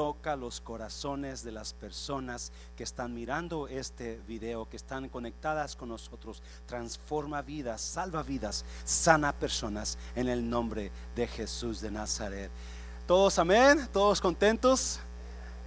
[0.00, 5.90] toca los corazones de las personas que están mirando este video, que están conectadas con
[5.90, 6.42] nosotros.
[6.64, 12.50] Transforma vidas, salva vidas, sana personas en el nombre de Jesús de Nazaret.
[13.06, 15.00] Todos amén, todos contentos.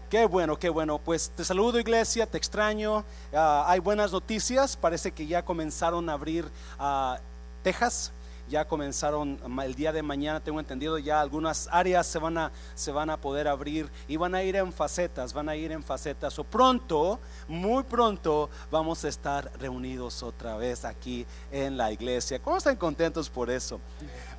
[0.09, 0.97] Qué bueno, qué bueno.
[0.97, 3.05] Pues te saludo iglesia, te extraño.
[3.35, 4.75] Ah, hay buenas noticias.
[4.75, 7.19] Parece que ya comenzaron a abrir a
[7.61, 8.11] Texas
[8.53, 12.91] ya comenzaron el día de mañana, tengo entendido, ya algunas áreas se van a, se
[12.91, 16.37] van a poder abrir y van a ir en facetas, van a ir en facetas.
[16.37, 22.37] O pronto, muy pronto, vamos a estar reunidos otra vez aquí en la iglesia.
[22.37, 23.81] ¿Cómo están contentos por eso?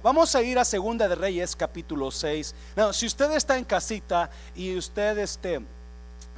[0.01, 2.55] Vamos a ir a Segunda de Reyes, capítulo 6.
[2.93, 5.61] si usted está en casita y usted este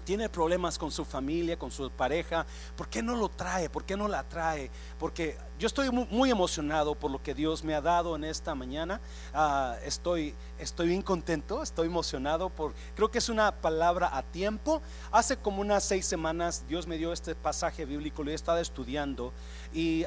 [0.07, 3.69] tiene problemas con su familia, con su pareja, ¿por qué no lo trae?
[3.69, 4.71] ¿Por qué no la trae?
[5.01, 9.01] Porque yo estoy muy, emocionado por lo que Dios me ha dado en esta mañana.
[9.35, 14.81] Ah, estoy, estoy bien contento, estoy emocionado por, creo que es una palabra a tiempo.
[15.11, 19.33] Hace como unas seis semanas Dios me dio este pasaje bíblico, lo he estado estudiando
[19.75, 20.05] y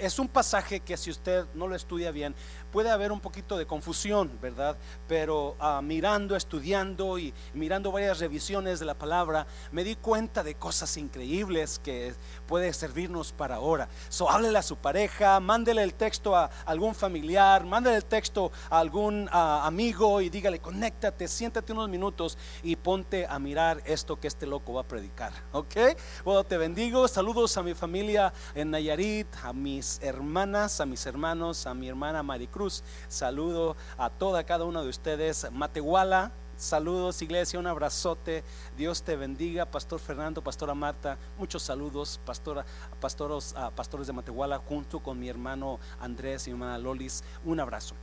[0.00, 2.34] es un pasaje que si usted no lo estudia bien,
[2.74, 4.76] puede haber un poquito de confusión, ¿verdad?
[5.06, 10.56] Pero ah, mirando, estudiando y mirando varias revisiones de la palabra, me di cuenta de
[10.56, 12.16] cosas increíbles que
[12.48, 13.88] puede servirnos para ahora.
[14.08, 18.80] So, háblele a su pareja, mándele el texto a algún familiar, mándele el texto a
[18.80, 24.26] algún ah, amigo y dígale, conéctate, siéntate unos minutos y ponte a mirar esto que
[24.26, 25.76] este loco va a predicar, ¿ok?
[26.24, 31.68] Bueno, te bendigo, saludos a mi familia en Nayarit, a mis hermanas, a mis hermanos,
[31.68, 32.63] a mi hermana Maricruz
[33.08, 35.46] Saludo a toda cada uno de ustedes.
[35.52, 38.44] Matehuala, saludos iglesia, un abrazote.
[38.76, 42.64] Dios te bendiga, Pastor Fernando, Pastora Marta, muchos saludos, pastora,
[43.00, 47.60] pastoros, ah, pastores de Matehuala, junto con mi hermano Andrés y mi hermana Lolis, un
[47.60, 47.94] abrazo.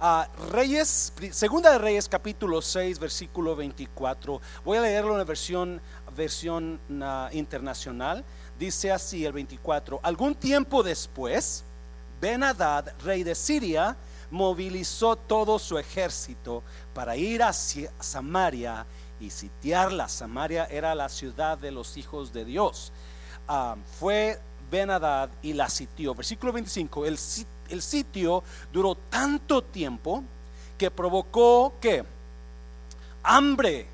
[0.00, 4.40] Ah, Reyes, segunda de Reyes, capítulo 6, versículo 24.
[4.64, 5.80] Voy a leerlo en la versión,
[6.16, 8.24] versión ah, internacional.
[8.56, 9.98] Dice así el 24.
[10.04, 11.64] Algún tiempo después,
[12.20, 13.96] Ben Hadad, rey de Siria,
[14.30, 16.62] movilizó todo su ejército
[16.94, 18.86] para ir hacia Samaria
[19.20, 20.08] y sitiarla.
[20.08, 22.92] Samaria era la ciudad de los hijos de Dios.
[23.46, 24.40] Ah, fue
[24.70, 26.14] Benadad y la sitió.
[26.14, 27.18] Versículo 25, el,
[27.70, 30.22] el sitio duró tanto tiempo
[30.76, 32.04] que provocó que
[33.22, 33.86] hambre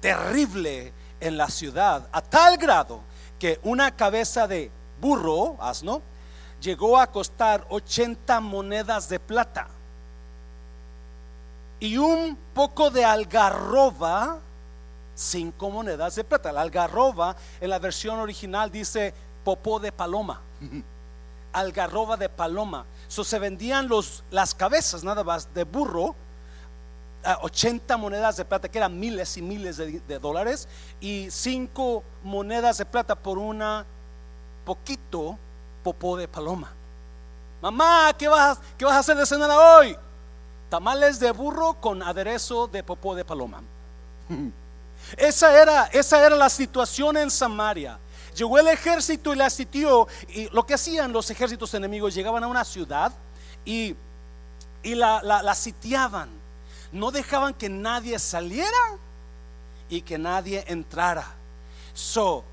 [0.00, 3.00] terrible en la ciudad, a tal grado
[3.38, 4.70] que una cabeza de
[5.00, 6.02] burro, asno,
[6.64, 9.68] llegó a costar 80 monedas de plata
[11.78, 14.38] y un poco de algarroba,
[15.14, 16.50] cinco monedas de plata.
[16.50, 19.12] La algarroba en la versión original dice
[19.44, 20.40] popó de paloma,
[21.52, 22.86] algarroba de paloma.
[23.08, 26.16] So, se vendían los, las cabezas nada más de burro,
[27.42, 30.66] 80 monedas de plata, que eran miles y miles de, de dólares,
[31.00, 33.84] y cinco monedas de plata por una
[34.64, 35.38] poquito
[35.84, 36.72] popó de paloma.
[37.62, 39.96] Mamá, ¿qué vas, qué vas a hacer de cenar hoy?
[40.74, 43.62] tamales de burro con aderezo de popó de paloma.
[45.16, 47.96] Esa era, esa era la situación en Samaria.
[48.34, 50.08] Llegó el ejército y la sitió.
[50.28, 53.12] Y lo que hacían los ejércitos enemigos, llegaban a una ciudad
[53.64, 53.94] y,
[54.82, 56.30] y la, la, sitiaban.
[56.90, 58.98] No dejaban que nadie saliera
[59.88, 61.36] y que nadie entrara.
[61.92, 62.44] So,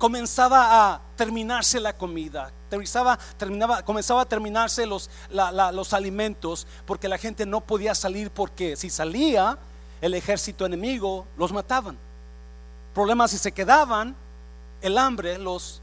[0.00, 7.18] comenzaba a terminarse la comida, comenzaba, terminaba, comenzaba a terminarse los, los alimentos, porque la
[7.18, 9.58] gente no podía salir porque si salía
[10.00, 11.98] el ejército enemigo los mataban.
[12.94, 14.16] Problemas si se quedaban,
[14.80, 15.82] el hambre los...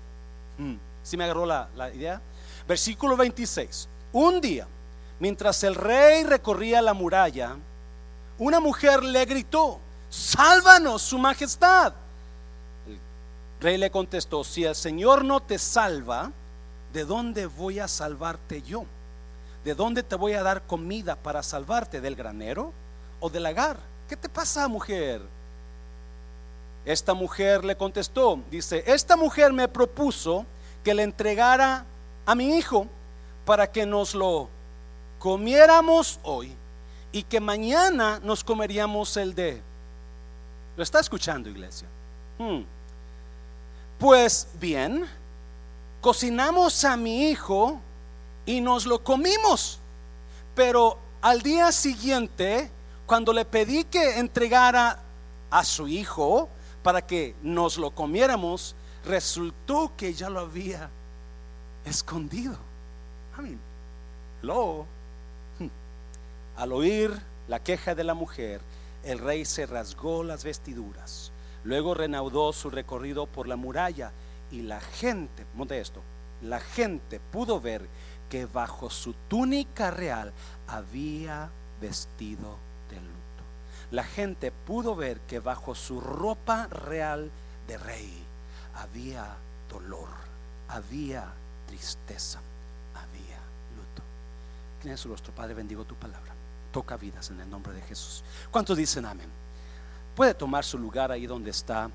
[1.03, 2.19] Si me agarró la idea?
[2.67, 3.87] Versículo 26.
[4.13, 4.67] Un día,
[5.19, 7.55] mientras el rey recorría la muralla,
[8.39, 9.79] una mujer le gritó,
[10.09, 11.93] sálvanos, su majestad
[13.59, 16.31] rey le contestó, si el Señor no te salva,
[16.93, 18.85] ¿de dónde voy a salvarte yo?
[19.63, 22.01] ¿De dónde te voy a dar comida para salvarte?
[22.01, 22.71] ¿Del granero
[23.19, 23.77] o del lagar?
[24.07, 25.21] ¿Qué te pasa, mujer?
[26.85, 30.45] Esta mujer le contestó, dice, esta mujer me propuso
[30.83, 31.83] que le entregara
[32.25, 32.87] a mi hijo
[33.45, 34.47] para que nos lo
[35.19, 36.55] comiéramos hoy
[37.11, 39.61] y que mañana nos comeríamos el de...
[40.77, 41.87] ¿Lo está escuchando, iglesia?
[42.37, 42.61] Hmm.
[43.99, 45.07] Pues bien,
[46.01, 47.81] cocinamos a mi hijo
[48.45, 49.79] y nos lo comimos.
[50.53, 52.69] Pero al día siguiente,
[53.07, 54.99] cuando le pedí que entregara
[55.49, 56.47] a su hijo
[56.83, 60.91] para que nos lo comiéramos, resultó que ya lo había
[61.83, 62.55] escondido.
[66.55, 68.61] Al oír la queja de la mujer,
[69.03, 71.31] el rey se rasgó las vestiduras.
[71.67, 74.13] Luego reanudó su recorrido por la muralla
[74.51, 76.01] y la gente, monte esto,
[76.41, 77.89] la gente pudo ver
[78.29, 80.31] que bajo su túnica real
[80.65, 81.49] había
[81.81, 82.55] vestido
[82.89, 83.43] de luto.
[83.91, 87.29] La gente pudo ver que bajo su ropa real
[87.67, 88.23] de rey
[88.75, 89.35] había
[89.69, 90.07] dolor,
[90.69, 91.33] había
[91.67, 92.39] tristeza,
[92.95, 93.39] había
[93.75, 94.03] luto.
[94.81, 95.53] ¿Quién es nuestro Padre?
[95.53, 96.31] Bendigo tu palabra.
[96.71, 98.23] Toca vidas en el nombre de Jesús.
[98.51, 99.46] ¿Cuántos dicen amén?
[100.17, 101.91] Puede tomar su lugar ahí donde está.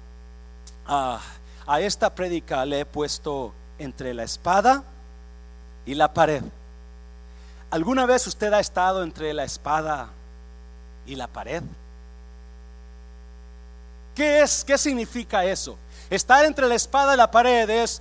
[0.86, 1.20] Ah,
[1.66, 4.84] a esta prédica le he puesto entre la espada
[5.84, 6.44] y la pared.
[7.68, 10.10] ¿Alguna vez usted ha estado entre la espada
[11.04, 11.64] y la pared?
[14.14, 14.62] ¿Qué es?
[14.62, 15.76] ¿Qué significa eso?
[16.08, 18.00] Estar entre la espada y la pared es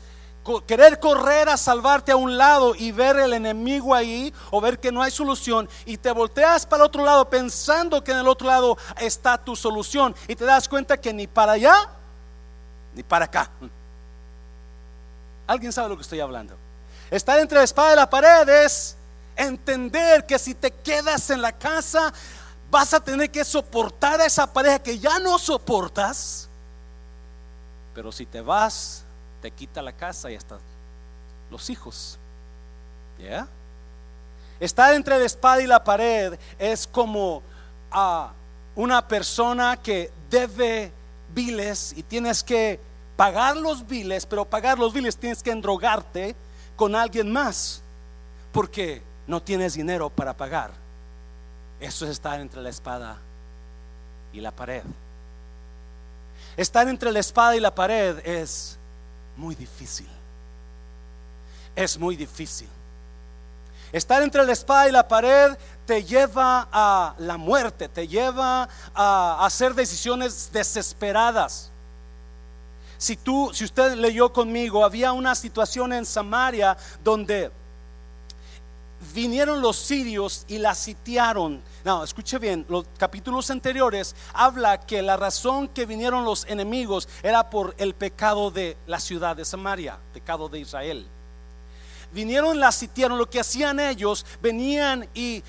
[0.66, 4.92] querer correr a salvarte a un lado y ver el enemigo ahí o ver que
[4.92, 8.48] no hay solución y te volteas para el otro lado pensando que en el otro
[8.48, 11.76] lado está tu solución y te das cuenta que ni para allá
[12.94, 13.50] ni para acá.
[15.48, 16.56] ¿Alguien sabe lo que estoy hablando?
[17.10, 18.96] Estar entre la espada y la pared es
[19.36, 22.14] entender que si te quedas en la casa
[22.70, 26.50] vas a tener que soportar a esa pareja que ya no soportas.
[27.94, 29.04] Pero si te vas,
[29.42, 30.60] te quita la casa y hasta
[31.50, 32.18] los hijos.
[33.20, 33.48] ¿Ya?
[34.60, 37.42] Estar entre la espada y la pared es como
[37.92, 38.32] a
[38.76, 40.92] una persona que debe
[41.34, 42.80] biles y tienes que
[43.16, 46.36] pagar los biles, pero pagar los biles tienes que endrogarte
[46.76, 47.82] con alguien más
[48.52, 50.72] porque no tienes dinero para pagar.
[51.80, 53.18] Eso es estar entre la espada
[54.34, 54.84] y la pared.
[56.58, 58.78] Estar entre la espada y la pared es
[59.36, 60.08] muy difícil.
[61.76, 62.68] Es muy difícil.
[63.92, 69.46] Estar entre la espada y la pared te lleva a la muerte, te lleva a
[69.46, 71.70] hacer decisiones desesperadas.
[72.98, 77.52] Si tú, si usted leyó conmigo, había una situación en Samaria donde
[79.14, 81.62] vinieron los sirios y la sitiaron.
[81.84, 87.50] No, escuche bien, los capítulos anteriores habla que la razón que vinieron los enemigos era
[87.50, 91.08] por el pecado de la ciudad de Samaria, pecado de Israel.
[92.14, 95.44] Vinieron, la sitiaron, lo que hacían ellos, venían y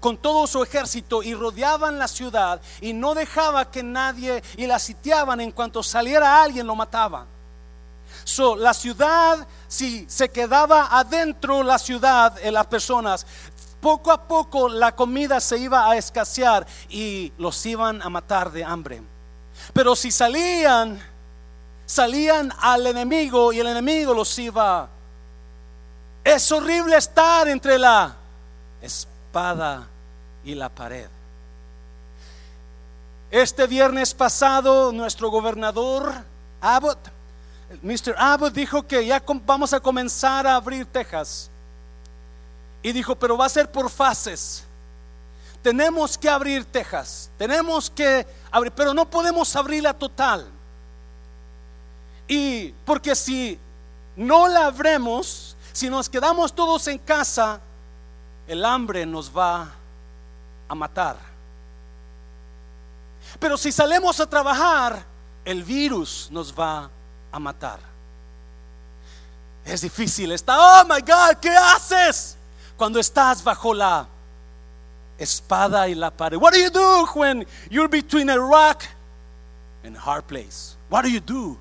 [0.00, 4.78] con todo su ejército y rodeaban la ciudad y no dejaba que nadie y la
[4.78, 7.33] sitiaban en cuanto saliera alguien lo mataban.
[8.24, 13.26] So, la ciudad, si se quedaba adentro la ciudad, en las personas,
[13.80, 18.64] poco a poco la comida se iba a escasear y los iban a matar de
[18.64, 19.02] hambre.
[19.74, 20.98] Pero si salían,
[21.84, 24.88] salían al enemigo y el enemigo los iba.
[26.24, 28.16] Es horrible estar entre la
[28.80, 29.86] espada
[30.44, 31.08] y la pared.
[33.30, 36.14] Este viernes pasado, nuestro gobernador
[36.60, 37.13] Abbott,
[37.82, 38.14] Mr.
[38.16, 41.50] Abbott dijo que ya vamos a comenzar a abrir Texas.
[42.82, 44.64] Y dijo, pero va a ser por fases.
[45.62, 47.30] Tenemos que abrir Texas.
[47.38, 50.46] Tenemos que abrir, pero no podemos abrirla total.
[52.28, 53.58] Y porque si
[54.16, 57.60] no la abremos, si nos quedamos todos en casa,
[58.46, 59.72] el hambre nos va
[60.68, 61.16] a matar.
[63.38, 65.04] Pero si salemos a trabajar,
[65.44, 66.90] el virus nos va a
[67.38, 67.78] matar.
[69.64, 70.32] Es difícil.
[70.32, 72.36] Está, oh my God, ¿qué haces?
[72.76, 74.06] Cuando estás bajo la
[75.18, 76.38] espada y la pared.
[76.38, 78.84] What do you do when you're between a rock
[79.82, 80.76] and a hard place?
[80.88, 81.58] What do you do?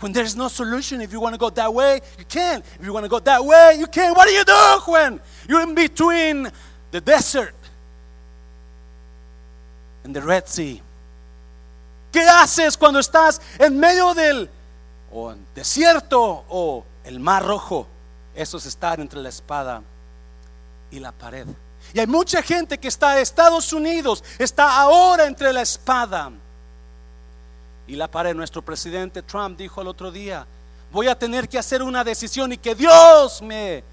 [0.00, 2.62] When there's no solution, if you want to go that way, you can.
[2.78, 4.14] If you want to go that way, you can.
[4.14, 6.50] What do you do when you're in between
[6.90, 7.54] the desert
[10.04, 10.80] and the Red Sea.
[12.16, 14.48] ¿Qué haces cuando estás en medio del
[15.12, 17.86] o desierto o el mar rojo?
[18.34, 19.82] Eso es estar entre la espada
[20.90, 21.46] y la pared.
[21.92, 26.32] Y hay mucha gente que está en Estados Unidos, está ahora entre la espada
[27.86, 28.34] y la pared.
[28.34, 30.46] Nuestro presidente Trump dijo el otro día,
[30.90, 33.84] voy a tener que hacer una decisión y que Dios me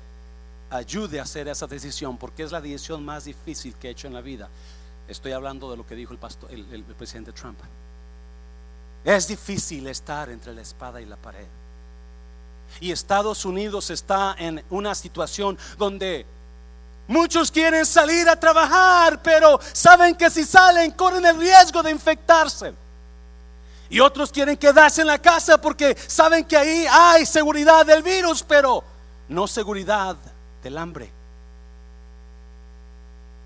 [0.69, 4.13] ayude a hacer esa decisión, porque es la decisión más difícil que he hecho en
[4.13, 4.47] la vida.
[5.09, 7.59] Estoy hablando de lo que dijo el, pastor, el, presidente Trump.
[9.03, 11.47] Es difícil estar entre la espada y la pared.
[12.79, 16.25] Y Estados Unidos está en una situación donde
[17.07, 22.73] muchos quieren salir a trabajar, pero saben que si salen corren el riesgo de infectarse.
[23.89, 28.41] Y otros quieren quedarse en la casa porque saben que ahí hay seguridad del virus,
[28.41, 28.83] pero
[29.27, 30.15] no seguridad
[30.63, 31.11] del hambre.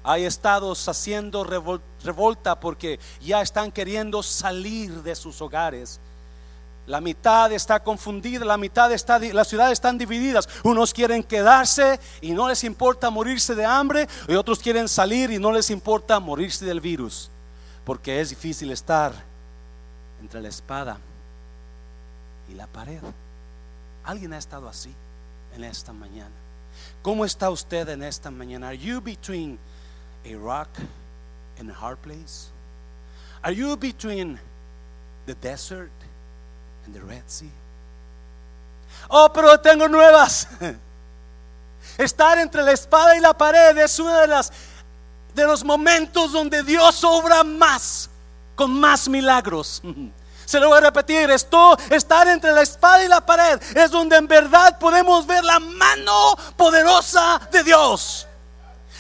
[0.04, 1.44] Hay estados haciendo
[2.60, 6.00] porque ya están queriendo salir de sus hogares.
[6.88, 10.48] La mitad está confundida, la mitad está, las ciudades están divididas.
[10.64, 15.38] Unos quieren quedarse y no les importa morirse de hambre, y otros quieren salir y
[15.38, 17.30] no les importa morirse del virus,
[17.84, 19.12] porque es difícil estar
[20.22, 20.98] entre la espada
[22.50, 23.02] y la pared.
[24.06, 24.94] ¿Alguien ha estado así
[25.54, 26.32] en esta mañana?
[27.02, 28.70] ¿Cómo está usted en esta mañana?
[28.70, 29.60] Are you between
[30.26, 30.70] a rock
[31.60, 32.50] and a hard place?
[33.44, 34.40] Are you between
[35.26, 35.92] the desert
[36.86, 37.52] and the Red Sea?
[39.10, 40.48] Oh, pero tengo nuevas.
[41.98, 44.14] Estar entre la espada y la pared es uno
[45.34, 48.10] de los momentos donde Dios obra más
[48.56, 49.82] con más milagros.
[50.46, 54.16] Se lo voy a repetir, esto, estar entre la espada y la pared es donde
[54.16, 58.27] en verdad podemos ver la mano poderosa de Dios.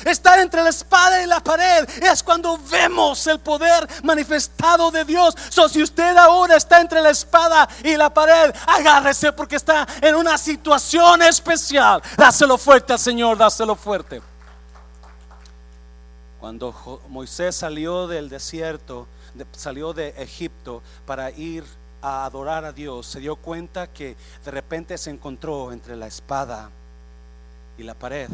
[0.05, 5.35] Estar entre la espada y la pared es cuando vemos el poder manifestado de Dios.
[5.49, 10.15] So, si usted ahora está entre la espada y la pared, agárrese porque está en
[10.15, 12.01] una situación especial.
[12.15, 14.21] Dáselo fuerte al Señor, dáselo fuerte.
[16.39, 19.07] Cuando Moisés salió del desierto,
[19.51, 21.63] salió de Egipto para ir
[22.01, 26.69] a adorar a Dios, se dio cuenta que de repente se encontró entre la espada
[27.77, 28.29] y la pared.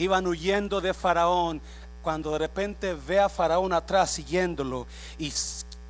[0.00, 1.60] Iban huyendo de Faraón
[2.02, 4.86] cuando de repente ve a Faraón atrás siguiéndolo
[5.18, 5.32] y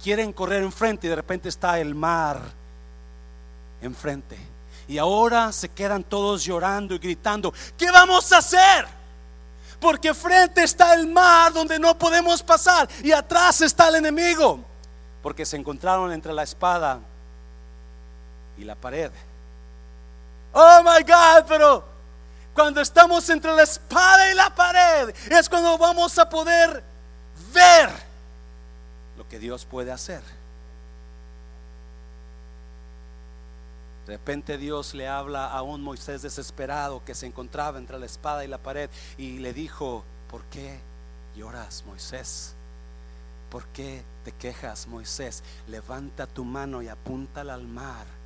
[0.03, 2.41] quieren correr enfrente y de repente está el mar
[3.81, 4.37] enfrente.
[4.89, 8.87] Y ahora se quedan todos llorando y gritando, ¿qué vamos a hacer?
[9.79, 14.59] Porque frente está el mar donde no podemos pasar y atrás está el enemigo.
[15.23, 16.99] Porque se encontraron entre la espada
[18.59, 19.13] y la pared.
[20.53, 21.90] Oh my God, pero
[22.55, 26.83] cuando estamos entre la espada y la pared es cuando vamos a poder
[27.53, 27.91] ver
[29.17, 30.23] lo que Dios puede hacer.
[34.07, 38.45] De repente Dios le habla a un Moisés desesperado que se encontraba entre la espada
[38.45, 40.81] y la pared y le dijo, ¿por qué
[41.37, 42.55] lloras Moisés?
[43.51, 45.45] ¿Por qué te quejas Moisés?
[45.69, 48.20] Levanta tu mano y apúntala al mar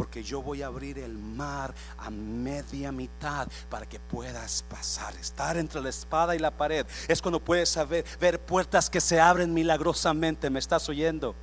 [0.00, 5.14] porque yo voy a abrir el mar a media mitad para que puedas pasar.
[5.16, 9.20] Estar entre la espada y la pared es cuando puedes saber, ver puertas que se
[9.20, 10.48] abren milagrosamente.
[10.48, 11.34] ¿Me estás oyendo?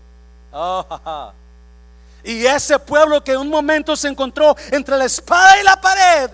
[0.51, 1.31] Oh,
[2.23, 6.31] y ese pueblo que en un momento se encontró entre la espada y la pared,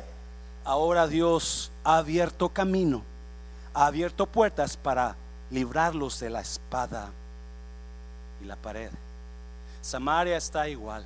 [0.63, 3.03] ahora Dios ha abierto camino,
[3.73, 5.17] ha abierto puertas para
[5.51, 7.09] librarlos de la espada
[8.41, 8.91] y la pared.
[9.81, 11.03] Samaria está igual.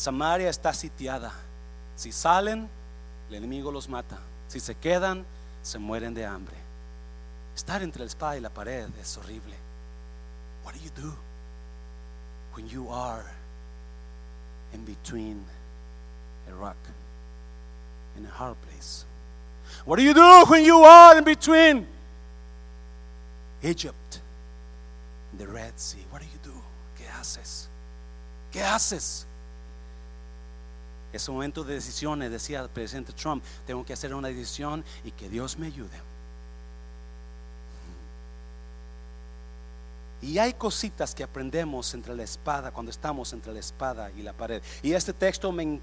[0.00, 1.32] Samaria está sitiada.
[1.96, 2.68] Si salen,
[3.28, 4.18] el enemigo los mata.
[4.48, 5.24] Si se quedan,
[5.62, 6.56] se mueren de hambre.
[7.54, 9.54] Estar entre la espada y la pared es horrible.
[10.64, 11.14] What do you do?
[12.54, 13.24] when you are
[14.72, 15.44] in between
[16.48, 16.76] a rock
[18.16, 19.04] and a hard place?
[19.84, 21.86] What do you do when you are in between
[23.62, 24.20] Egypt
[25.30, 26.04] and the Red Sea?
[26.10, 26.58] What do you do?
[26.98, 27.68] ¿Qué haces?
[28.52, 29.24] ¿Qué haces?
[31.12, 35.10] Es un momento de decisiones, decía el presidente Trump, tengo que hacer una decisión y
[35.10, 36.10] que Dios me ayude.
[40.22, 44.34] Y hay cositas que aprendemos entre la espada, cuando estamos entre la espada y la
[44.34, 44.62] pared.
[44.82, 45.80] Y este texto me,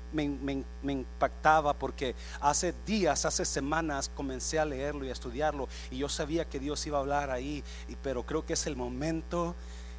[0.84, 5.68] impactaba porque hace días, hace semanas comencé a leerlo y a estudiarlo.
[5.90, 7.64] Y yo sabía que Dios iba a hablar ahí,
[8.04, 9.56] pero creo que es el momento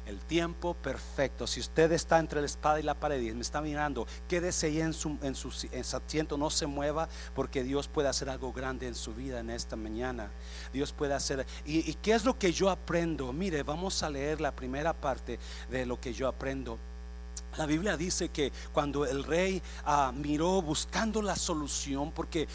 [0.09, 1.45] el tiempo perfecto.
[1.47, 4.81] Si usted está entre la espada y la pared y me está mirando, quédese ahí
[4.81, 5.49] en su, en su,
[5.95, 9.75] asiento, no se mueva, porque Dios puede hacer algo grande en su vida en esta
[9.75, 10.31] mañana.
[10.73, 11.45] Dios puede hacer.
[11.65, 13.31] ¿Y, qué es lo que yo aprendo?
[13.31, 15.39] Mire, vamos a leer la primera parte
[15.69, 16.79] de lo que yo aprendo.
[17.57, 22.47] La Biblia dice que cuando el rey ah, miró buscando la solución, porque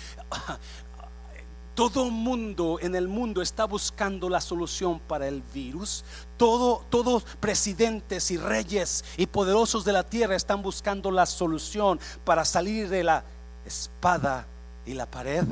[1.74, 6.04] todo mundo en el mundo está buscando la solución para el virus.
[6.36, 12.44] Todo, todos presidentes y reyes y poderosos de la tierra están buscando la solución para
[12.44, 13.24] salir de la
[13.66, 14.46] espada
[14.86, 15.44] y la pared.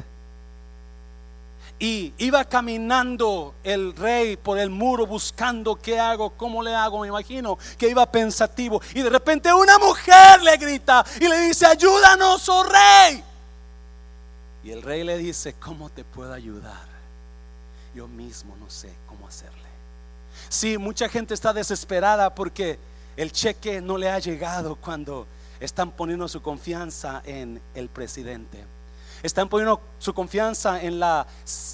[1.79, 7.01] Y iba caminando el rey por el muro buscando qué hago, cómo le hago.
[7.01, 8.81] Me imagino que iba pensativo.
[8.95, 13.25] Y de repente una mujer le grita y le dice, ayúdanos, oh rey.
[14.65, 16.87] Y el rey le dice, ¿cómo te puedo ayudar?
[17.95, 19.59] Yo mismo no sé cómo hacerle.
[20.49, 22.79] Sí, mucha gente está desesperada porque
[23.17, 25.27] el cheque no le ha llegado cuando
[25.61, 28.65] están poniendo su confianza en el presidente.
[29.23, 31.27] Están poniendo su confianza en, la,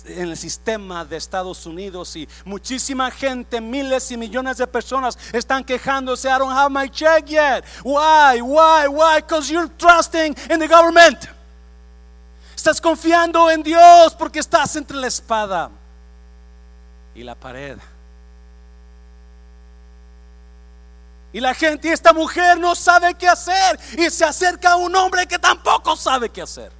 [0.05, 5.65] en el sistema de Estados Unidos y muchísima gente, miles y millones de personas están
[5.65, 6.29] quejándose.
[6.29, 7.65] I don't have my check yet.
[7.85, 8.43] Why?
[8.43, 8.89] Why?
[8.89, 9.21] Why?
[9.23, 11.38] Because you're trusting in the government.
[12.59, 15.71] Estás confiando en Dios porque estás entre la espada
[17.15, 17.79] y la pared.
[21.33, 23.79] Y la gente, esta mujer no sabe qué hacer.
[23.97, 26.73] Y se acerca a un hombre que tampoco sabe qué hacer.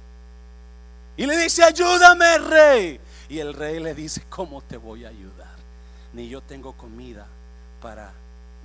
[1.15, 2.99] Y le dice, ayúdame, rey.
[3.29, 5.55] Y el rey le dice, ¿cómo te voy a ayudar?
[6.11, 7.25] Ni yo tengo comida
[7.81, 8.11] para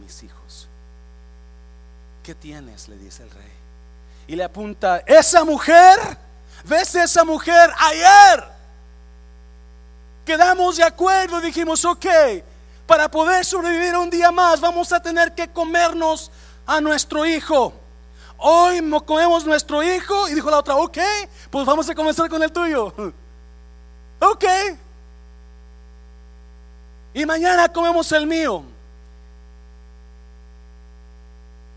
[0.00, 0.66] mis hijos.
[2.24, 2.88] ¿Qué tienes?
[2.88, 3.52] Le dice el rey.
[4.26, 6.23] Y le apunta, esa mujer,
[6.64, 8.44] ¿ves esa mujer ayer?
[10.24, 12.06] Quedamos de acuerdo, dijimos, ok,
[12.86, 16.30] para poder sobrevivir un día más vamos a tener que comernos
[16.66, 17.72] a nuestro hijo.
[18.36, 20.98] Hoy comemos nuestro hijo y dijo la otra, ok,
[21.50, 22.92] pues vamos a comenzar con el tuyo.
[24.20, 24.44] Ok.
[27.12, 28.64] Y mañana comemos el mío.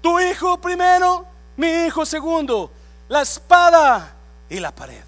[0.02, 1.26] Tu hijo primero,
[1.58, 2.72] mi hijo segundo.
[3.10, 4.17] La espada
[4.50, 5.04] y la pared.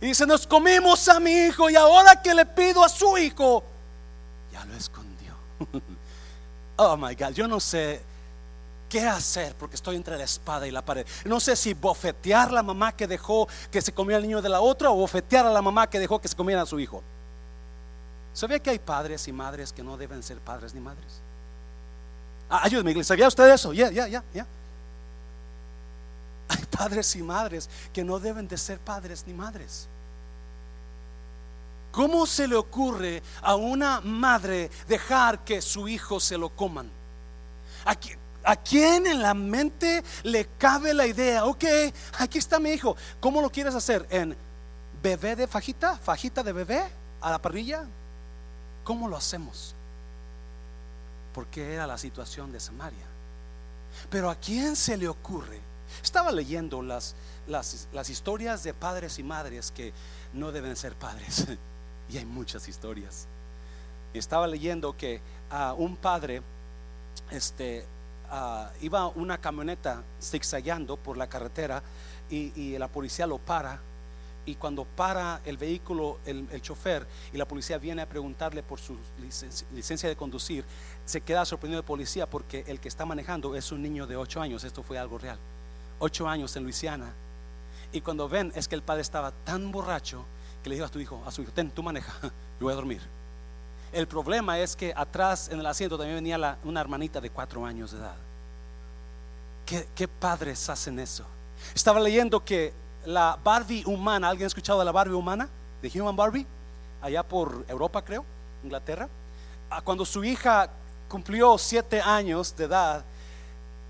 [0.00, 3.62] Y dice, nos comimos a mi hijo y ahora que le pido a su hijo,
[4.50, 5.34] ya lo escondió.
[6.76, 8.00] oh my God, yo no sé
[8.88, 11.06] qué hacer porque estoy entre la espada y la pared.
[11.26, 14.62] No sé si bofetear la mamá que dejó que se comiera el niño de la
[14.62, 17.02] otra o bofetear a la mamá que dejó que se comiera a su hijo.
[18.32, 21.20] ¿Sabía que hay padres y madres que no deben ser padres ni madres?
[22.48, 23.14] Ah, ayúdeme, iglesia.
[23.14, 23.72] ¿Sabía usted eso?
[23.72, 24.46] Ya, ya, ya, ya.
[26.48, 29.88] Hay padres y madres que no deben de ser padres ni madres.
[31.92, 36.90] ¿Cómo se le ocurre a una madre dejar que su hijo se lo coman?
[37.84, 37.96] ¿A,
[38.44, 41.44] ¿A quién en la mente le cabe la idea?
[41.46, 41.64] Ok,
[42.18, 42.96] aquí está mi hijo.
[43.20, 44.06] ¿Cómo lo quieres hacer?
[44.10, 44.36] ¿En
[45.02, 45.96] bebé de fajita?
[45.98, 46.82] ¿Fajita de bebé?
[47.20, 47.86] ¿A la parrilla?
[48.90, 49.76] ¿Cómo lo hacemos?
[51.32, 53.06] Porque era la situación de Samaria.
[54.10, 55.60] Pero ¿a quién se le ocurre
[56.02, 57.14] estaba leyendo las,
[57.46, 59.92] las, historias de padres y madres que
[60.32, 61.46] no deben ser padres.
[62.10, 63.28] y hay muchas historias.
[64.12, 66.42] Estaba leyendo que a un padre
[67.30, 67.86] este,
[68.80, 71.80] iba una camioneta zigzagueando por la carretera
[72.28, 73.80] y, la policía lo para.
[74.50, 78.96] Y cuando para el vehículo, el, chofer, y la policía viene a preguntarle por su
[79.72, 80.64] licencia, de conducir,
[81.04, 84.42] se queda sorprendido el policía porque el que está manejando es un niño de 8
[84.42, 84.64] años.
[84.64, 85.38] Esto fue algo real
[86.00, 87.12] ocho años en Luisiana.
[87.92, 90.24] Y cuando ven es que el padre estaba tan borracho
[90.64, 92.76] que le dijo a su hijo, a su hijo, ten, tú maneja, yo voy a
[92.76, 93.02] dormir.
[93.92, 97.92] El problema es que atrás en el asiento también venía una hermanita de cuatro años
[97.92, 98.16] de edad.
[99.66, 101.24] ¿Qué, ¿Qué, padres hacen eso?
[101.74, 102.72] Estaba leyendo que
[103.04, 105.48] la Barbie humana, ¿alguien ha escuchado de la Barbie humana?
[105.82, 106.46] De Human Barbie,
[107.00, 108.24] allá por Europa creo,
[108.62, 109.08] Inglaterra.
[109.70, 110.68] Ah, cuando su hija
[111.08, 113.04] cumplió siete años de edad,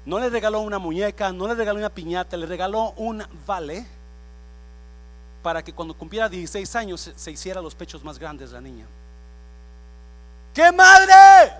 [0.04, 3.86] no le regaló una muñeca, no le regaló una piñata, le regaló un vale
[5.42, 8.86] para que cuando cumpliera 16 años se, hiciera los pechos más grandes la niña.
[10.54, 11.52] ¿Qué madre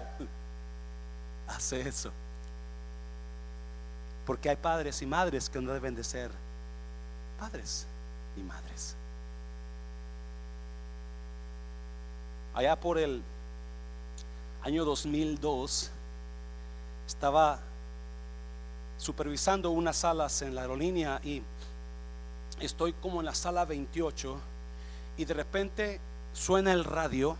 [1.47, 2.11] hace eso?
[4.27, 6.31] Porque hay padres y madres que no deben de ser
[7.41, 7.87] padres
[8.37, 8.95] y madres.
[12.55, 13.23] Allá por el
[14.63, 15.91] año 2002
[17.07, 17.59] estaba
[18.99, 21.43] supervisando unas salas en la aerolínea y
[22.61, 24.39] estoy como en la sala 28
[25.17, 26.01] y de repente
[26.35, 27.39] suena el radio.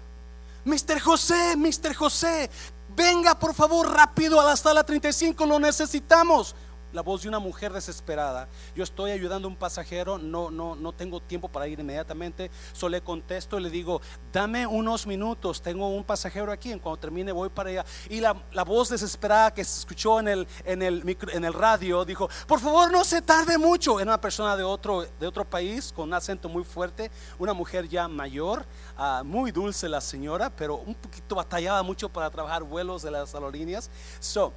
[0.65, 2.49] Mister José, Mister José,
[2.97, 6.55] venga por favor rápido a la sala 35, lo necesitamos
[6.93, 8.49] la voz de una mujer desesperada.
[8.75, 12.51] Yo estoy ayudando a un pasajero, no, no, no tengo tiempo para ir inmediatamente.
[12.73, 14.01] Solo le contesto y le digo,
[14.33, 17.85] dame unos minutos, tengo un pasajero aquí, cuando termine voy para allá.
[18.09, 22.29] Y la, voz desesperada que se escuchó en el, en, el en el radio dijo,
[22.47, 24.01] por favor no se tarde mucho.
[24.01, 27.89] Era una persona de otro, de otro país con un acento muy fuerte, una mujer
[27.89, 28.65] ya mayor,
[28.97, 33.35] ah, muy dulce la señora, pero un poquito batallaba mucho para trabajar vuelos de las
[33.35, 33.91] aerolíneas.
[34.19, 34.53] So,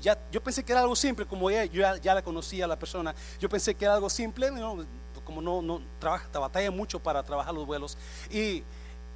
[0.00, 3.14] ya, yo pensé que era algo simple, como ya, yo ya, la conocía la persona,
[3.40, 4.50] yo pensé que era algo simple,
[5.24, 7.96] como no, no trabaja, batalla mucho para trabajar los vuelos.
[8.30, 8.62] Y,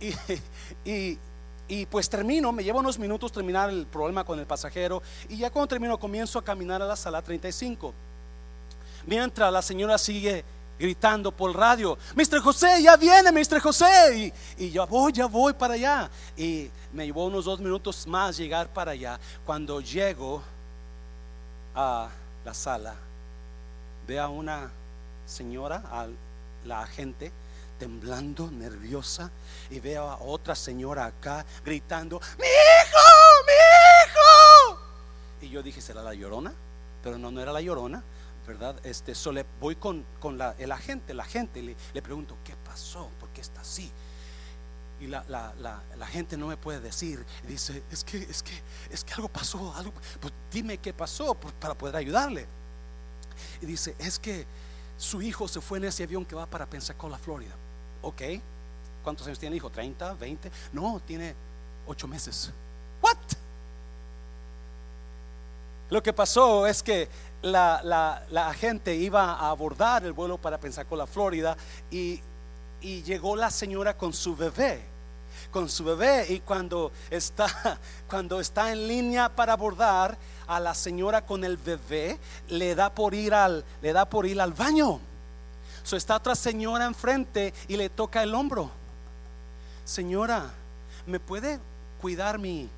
[0.84, 1.18] y,
[1.68, 5.50] y, pues termino, me lleva unos minutos terminar el problema con el pasajero, y ya
[5.50, 7.92] cuando termino comienzo a caminar a la sala 35.
[9.06, 10.44] Mientras la señora sigue
[10.78, 12.40] gritando por el radio, Mr.
[12.40, 13.60] José, ya viene, Mr.
[13.60, 14.32] José.
[14.58, 16.10] Y, y, yo voy, ya voy para allá.
[16.36, 19.20] Y me llevó unos dos minutos más llegar para allá.
[19.44, 20.42] Cuando llego
[21.74, 22.08] a
[22.44, 22.94] la sala,
[24.08, 24.70] ve a una
[25.26, 26.06] señora, a
[26.64, 27.30] la agente,
[27.78, 29.30] temblando, nerviosa,
[29.68, 32.98] y veo a otra señora acá gritando, mi hijo,
[33.46, 33.52] mi
[34.72, 34.80] hijo.
[35.42, 36.54] Y yo dije, ¿será la llorona?
[37.02, 38.02] Pero no, no era la llorona,
[38.46, 38.74] ¿verdad?
[38.84, 43.10] Este, solo voy con, con la, el agente, la gente, le, le pregunto, ¿qué pasó?
[43.20, 43.92] ¿Por qué está así?
[44.98, 45.52] Y la, la,
[45.96, 47.24] la, gente no me puede decir.
[47.46, 49.74] dice, es que, es que, es que algo pasó,
[50.20, 52.46] pues dime qué pasó para poder ayudarle.
[53.60, 54.46] Y dice, es que
[54.96, 57.54] su hijo se fue en ese avión que va para Pensacola, Florida.
[58.02, 58.22] Ok,
[59.02, 59.70] ¿cuántos años tiene el hijo?
[59.70, 60.50] ¿30, 20?
[60.72, 61.34] No, tiene
[61.86, 62.52] 8 meses.
[63.02, 63.16] ¿What?
[65.90, 67.08] Lo que pasó es que
[67.42, 71.56] la, la, la gente iba a abordar el vuelo para Pensacola, Florida,
[71.90, 72.20] y
[72.80, 74.96] y llegó la señora con su bebé
[75.50, 81.24] con su bebé y cuando está cuando está en línea para abordar a la señora
[81.24, 85.00] con el bebé le da por ir al le da por ir al baño.
[85.82, 88.70] So está otra señora enfrente y le toca el hombro.
[89.84, 90.50] Señora,
[91.06, 91.60] ¿me puede
[92.00, 92.68] cuidar mi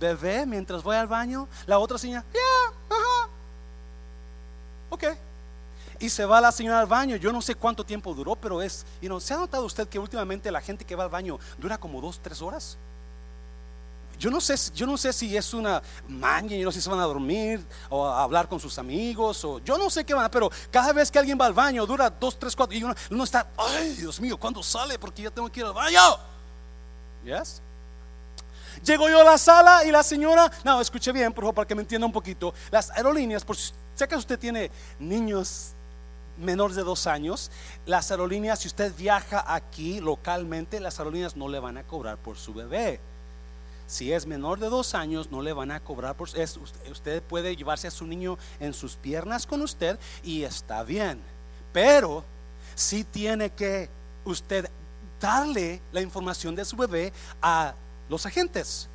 [0.00, 1.48] bebé mientras voy al baño?
[1.66, 3.28] La otra señora, yeah, ajá.
[4.88, 5.04] Ok
[6.02, 7.16] y se va la señora al baño.
[7.16, 10.00] Yo no sé cuánto tiempo duró, pero es, y no ¿se ha notado usted que
[10.00, 12.76] últimamente la gente que va al baño dura como dos, tres horas?
[14.18, 16.90] Yo no sé, yo no sé si es una maña, yo no sé si se
[16.90, 20.30] van a dormir o a hablar con sus amigos o yo no sé qué van,
[20.30, 23.24] pero cada vez que alguien va al baño dura dos, tres, cuatro y uno, uno
[23.24, 24.98] está, ay Dios mío, ¿cuándo sale?
[24.98, 26.00] Porque ya tengo que ir al baño.
[27.24, 27.62] ¿Yes?
[28.84, 31.74] Llego yo a la sala y la señora, no, escuche bien, por favor, para que
[31.76, 32.52] me entienda un poquito.
[32.70, 33.72] Las aerolíneas, por si
[34.08, 35.74] que usted tiene niños
[36.38, 37.50] menores de dos años,
[37.86, 42.36] las aerolíneas, si usted viaja aquí localmente, las aerolíneas no le van a cobrar por
[42.36, 43.00] su bebé.
[43.86, 46.58] Si es menor de dos años, no le van a cobrar por es,
[46.90, 51.20] usted puede llevarse a su niño en sus piernas con usted y está bien.
[51.72, 52.24] Pero
[52.74, 53.90] si tiene que
[54.24, 54.70] usted
[55.20, 57.74] darle la información de su bebé a
[58.08, 58.88] los agentes.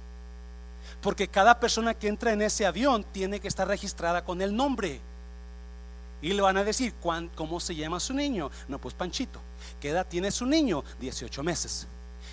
[1.02, 5.02] Porque cada persona que entra en ese avión tiene que estar registrada con el nombre.
[6.21, 6.95] Y le van a decir,
[7.36, 8.49] ¿cómo se llama su niño?
[8.67, 9.39] No, pues Panchito.
[9.80, 10.84] ¿Qué edad tiene su niño?
[10.99, 11.88] 18 meses.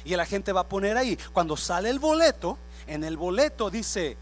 [0.05, 4.17] Y la gente va a poner ahí, cuando sale el boleto, en el boleto dice,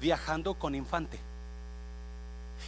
[0.00, 1.18] viajando con infante.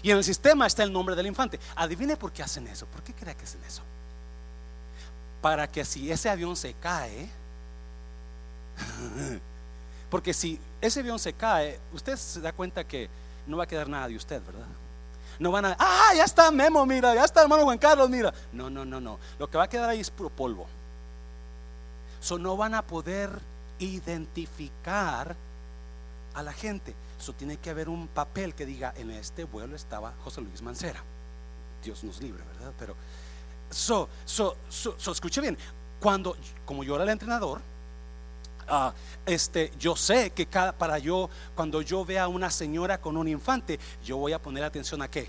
[0.03, 1.59] Y en el sistema está el nombre del infante.
[1.77, 2.87] Adivine por qué hacen eso.
[2.87, 3.83] ¿Por qué cree que hacen eso?
[5.41, 7.29] Para que si ese avión se cae,
[10.11, 13.09] porque si ese avión se cae, usted se da cuenta que
[13.47, 14.67] no va a quedar nada de usted, ¿verdad?
[15.39, 18.33] No van a, ah, ya está Memo, mira, ya está hermano Juan Carlos, mira.
[18.53, 19.19] No, no, no, no.
[19.39, 20.67] Lo que va a quedar ahí es puro polvo.
[22.21, 23.31] So no van a poder
[23.79, 25.37] identificar
[26.35, 26.95] a la gente.
[27.19, 31.03] Eso tiene que haber un papel que diga, en este vuelo estaba José Luis Mancera.
[31.83, 32.73] Dios nos libre, ¿verdad?
[32.79, 32.95] Pero,
[33.71, 35.57] so, so, so, escuche bien,
[36.01, 37.61] cuando, como yo era el entrenador,
[38.69, 38.93] Ah,
[39.25, 43.27] este, yo sé que cada, para yo, cuando yo vea a una señora con un
[43.27, 45.29] infante, yo voy a poner atención a qué?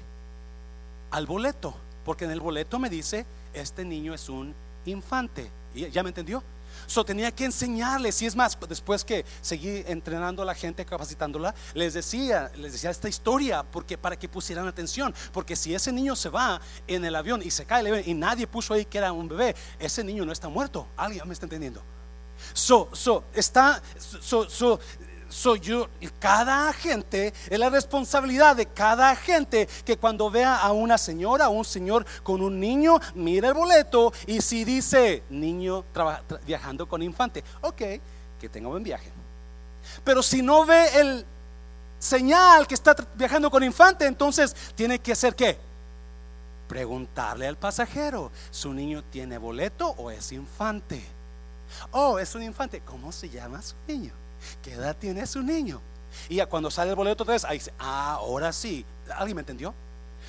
[1.11, 1.73] Al boleto,
[2.03, 4.53] porque en el boleto me dice, este niño es un
[4.85, 5.49] infante.
[5.73, 6.43] ¿Ya me entendió?
[6.85, 11.53] So tenía que enseñarles, y es más, después que seguí entrenando a la gente, capacitándola,
[11.73, 16.15] les decía, les decía esta historia, porque para que pusieran atención, porque si ese niño
[16.15, 19.27] se va en el avión y se cae y nadie puso ahí que era un
[19.27, 20.87] bebé, ese niño no está muerto.
[20.97, 21.81] ¿Alguien me está entendiendo?
[22.53, 24.79] So, so, está, so, so,
[25.29, 25.87] soy yo,
[26.19, 31.51] cada agente, es la responsabilidad de cada agente que cuando vea a una señora o
[31.51, 35.85] un señor con un niño, mire el boleto y si dice niño
[36.45, 37.81] viajando con infante, ok,
[38.39, 39.11] que tenga buen viaje.
[40.03, 41.25] Pero si no ve el
[41.99, 45.57] señal que está viajando con infante, entonces tiene que hacer qué?
[46.67, 51.18] Preguntarle al pasajero, ¿su niño tiene boleto o es infante?
[51.91, 52.81] Oh, es un infante.
[52.81, 54.13] ¿Cómo se llama su niño?
[54.61, 55.81] ¿Qué edad tiene su niño?
[56.27, 58.85] Y ya cuando sale el boleto otra vez, ahí dice, ah, ahora sí.
[59.15, 59.73] ¿Alguien me entendió?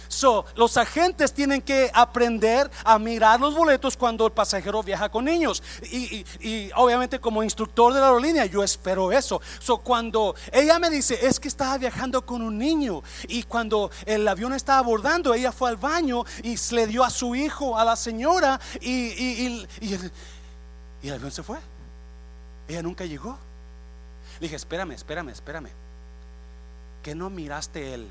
[0.09, 5.25] So, los agentes tienen que aprender a mirar los boletos cuando el pasajero viaja con
[5.25, 5.63] niños.
[5.93, 6.25] Y,
[6.75, 9.41] obviamente como instructor de la aerolínea yo espero eso.
[9.61, 14.27] So, cuando ella me dice, es que estaba viajando con un niño y cuando el
[14.27, 17.95] avión estaba abordando, ella fue al baño y le dio a su hijo, a la
[17.95, 19.67] señora y, y
[21.03, 21.59] y el avión se fue.
[22.69, 23.39] Ella nunca llegó.
[24.39, 25.71] Le dije, espérame, espérame, espérame.
[27.03, 28.09] Que no miraste el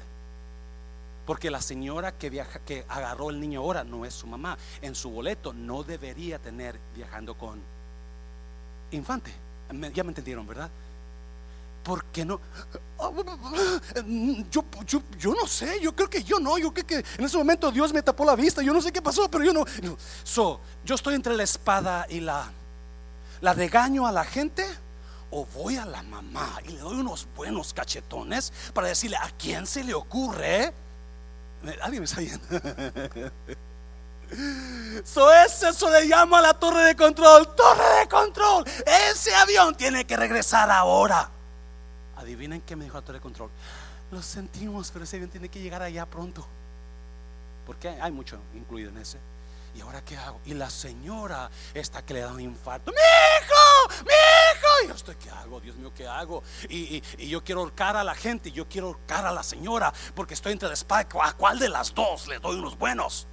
[1.26, 4.58] Porque la señora que viaja, que agarró el niño ahora no es su mamá.
[4.82, 7.60] En su boleto no debería tener viajando con
[8.92, 9.32] infante.
[9.94, 10.70] Ya me entendieron, ¿verdad?
[11.84, 12.40] ¿Por qué no?
[14.52, 14.64] Yo,
[15.18, 17.94] yo, no sé, yo creo que yo no, yo creo que en ese momento Dios
[17.94, 19.66] me tapó la vista, yo no sé qué pasó, pero yo no.
[20.24, 22.52] So, yo estoy entre la espada y la...
[23.42, 24.66] ¿La regaño a la gente?
[25.32, 29.68] ¿O voy a la mamá y le doy unos buenos cachetones para decirle a quién
[29.68, 30.74] se le ocurre?
[31.82, 32.46] ¿Alguien me está viendo?
[35.04, 37.56] So eso le llamo a la torre de control.
[37.56, 38.64] Torre de control.
[39.12, 41.30] Ese avión tiene que regresar ahora.
[42.16, 43.50] Adivinen qué me dijo la torre de control.
[44.12, 46.46] Lo sentimos, pero ese avión tiene que llegar allá pronto.
[47.66, 49.18] Porque hay mucho incluido en ese.
[49.76, 50.40] ¿Y ahora qué hago?
[50.46, 52.92] Y la señora está que le da un infarto.
[52.92, 54.04] ¡Mi hijo!
[54.04, 54.68] ¡Mi hijo!
[54.84, 55.60] Y yo estoy, ¿qué hago?
[55.60, 56.44] Dios mío, ¿qué hago?
[56.70, 60.54] Y, yo quiero ahorcar a la gente, yo quiero ahorcar a la señora, porque estoy
[60.54, 61.08] entre la espada.
[61.22, 63.28] ¿A cuál de las dos le doy unos buenos?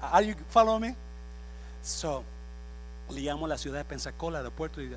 [0.00, 0.96] Are you follow me?
[1.82, 2.24] So,
[3.10, 4.90] le llamo la ciudad de Pensacola, aeropuerto, y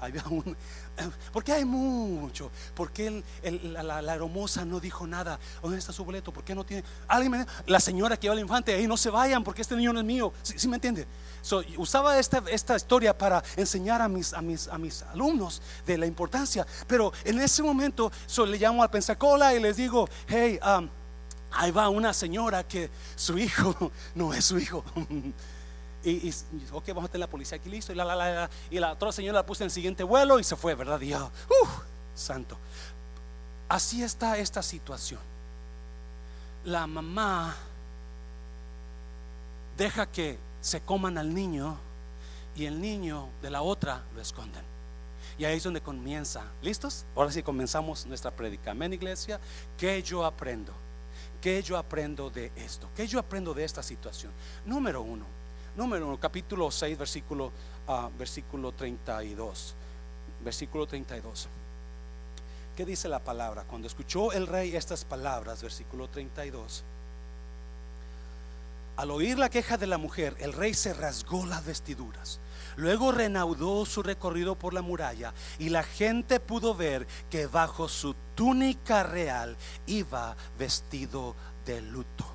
[0.00, 0.56] había un.
[1.32, 2.50] Porque hay mucho.
[2.74, 5.38] Porque la, la, hermosa no dijo nada.
[5.62, 6.32] ¿Dónde está su boleto?
[6.32, 6.84] ¿Por qué no tiene?
[7.08, 10.00] Alguien la señora que lleva al infante, ahí no se vayan porque este niño no
[10.00, 10.32] es mío.
[10.42, 11.06] ¿Sí, me entiende?
[11.40, 15.98] So, usaba esta, esta historia para enseñar a mis, a, mis, a mis alumnos de
[15.98, 16.66] la importancia.
[16.86, 20.88] Pero en ese momento, so, le llamo a Pensacola y les digo, hey, um,
[21.52, 24.84] ahí va una señora que su hijo no es su hijo.
[26.04, 26.34] y, y,
[26.72, 27.92] ok, vamos a tener la policía aquí listo.
[27.92, 30.44] Y la, la, la, y la otra señora la puse en el siguiente vuelo y
[30.44, 31.00] se fue, ¿verdad?
[31.00, 31.30] Y yo,
[32.14, 32.56] santo.
[33.68, 35.20] Así está esta situación.
[36.64, 37.56] La mamá
[39.76, 41.76] deja que se coman al niño
[42.56, 44.62] y el niño de la otra lo esconden.
[45.36, 46.42] Y ahí es donde comienza.
[46.62, 47.04] ¿Listos?
[47.16, 48.70] Ahora sí comenzamos nuestra predica.
[48.70, 49.40] Amén, iglesia.
[49.76, 50.72] ¿Qué yo aprendo?
[51.40, 52.88] ¿Qué yo aprendo de esto?
[52.94, 54.32] ¿Qué yo aprendo de esta situación?
[54.64, 55.26] Número uno,
[55.76, 57.52] número capítulo 6, versículo,
[57.88, 59.74] uh, versículo 32.
[60.44, 61.48] Versículo 32.
[62.76, 63.64] ¿Qué dice la palabra?
[63.64, 66.84] Cuando escuchó el rey estas palabras, versículo 32.
[68.96, 72.38] Al oír la queja de la mujer, el rey se rasgó las vestiduras.
[72.76, 78.14] Luego renaudó su recorrido por la muralla y la gente pudo ver que bajo su
[78.34, 79.56] túnica real
[79.86, 81.34] iba vestido
[81.64, 82.33] de luto.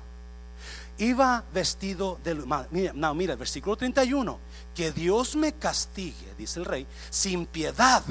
[1.00, 2.34] Iba vestido de.
[2.70, 4.38] Mira, no, mira, el versículo 31.
[4.74, 8.02] Que Dios me castigue, dice el rey, sin piedad.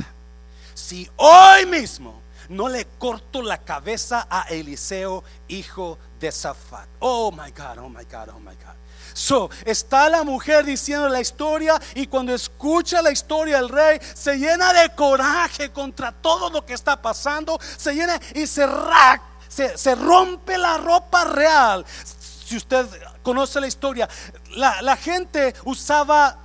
[0.73, 6.87] Si hoy mismo no le corto la cabeza a Eliseo, hijo de Zafat.
[6.97, 8.75] Oh my God, oh my God, oh my God.
[9.13, 14.37] So, está la mujer diciendo la historia y cuando escucha la historia el rey se
[14.37, 18.67] llena de coraje contra todo lo que está pasando, se llena y se,
[19.47, 21.85] se, se rompe la ropa real.
[22.49, 22.87] Si usted
[23.21, 24.09] conoce la historia,
[24.55, 26.35] la, la gente usaba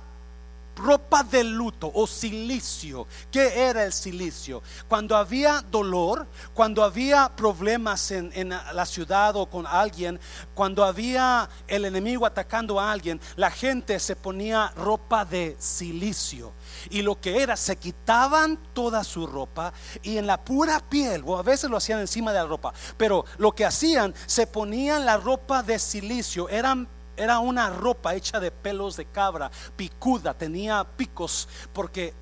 [0.75, 3.07] ropa de luto o silicio.
[3.31, 4.61] ¿Qué era el silicio?
[4.87, 10.19] Cuando había dolor, cuando había problemas en, en, la ciudad o con alguien,
[10.53, 16.53] cuando había el enemigo atacando a alguien, la gente se ponía ropa de silicio.
[16.89, 21.37] Y lo que era, se quitaban toda su ropa y en la pura piel, o
[21.37, 25.17] a veces lo hacían encima de la ropa, pero lo que hacían, se ponían la
[25.17, 31.47] ropa de silicio, eran era una ropa hecha de pelos de cabra, picuda, tenía picos,
[31.73, 32.13] porque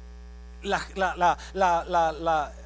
[0.64, 1.38] la,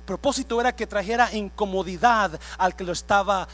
[0.06, 3.48] propósito era que trajera incomodidad al que lo estaba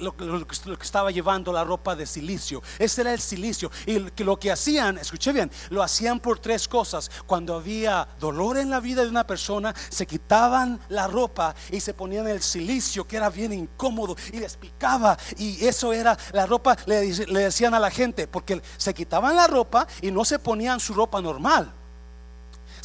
[0.00, 2.62] lo, que estaba llevando la ropa de silicio.
[2.78, 3.70] Ese era el silicio.
[3.86, 7.10] Y lo que hacían, escuché bien, lo hacían por tres cosas.
[7.26, 11.94] Cuando había dolor en la vida de una persona, se quitaban la ropa y se
[11.94, 15.16] ponían el silicio, que era bien incómodo, y les picaba.
[15.38, 19.46] Y eso era la ropa, le, le decían a la gente, porque se quitaban la
[19.46, 21.72] ropa y no se ponían su ropa normal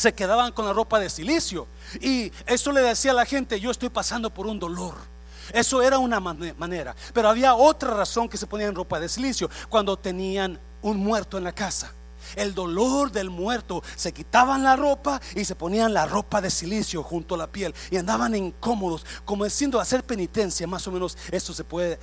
[0.01, 1.67] se quedaban con la ropa de silicio.
[1.99, 5.10] Y eso le decía a la gente, yo estoy pasando por un dolor.
[5.53, 6.95] Eso era una manera.
[7.13, 11.43] Pero había otra razón que se ponían ropa de silicio cuando tenían un muerto en
[11.43, 11.93] la casa.
[12.35, 17.03] El dolor del muerto, se quitaban la ropa y se ponían la ropa de silicio
[17.03, 21.53] junto a la piel y andaban incómodos, como diciendo hacer penitencia, más o menos esto
[21.53, 21.99] se puede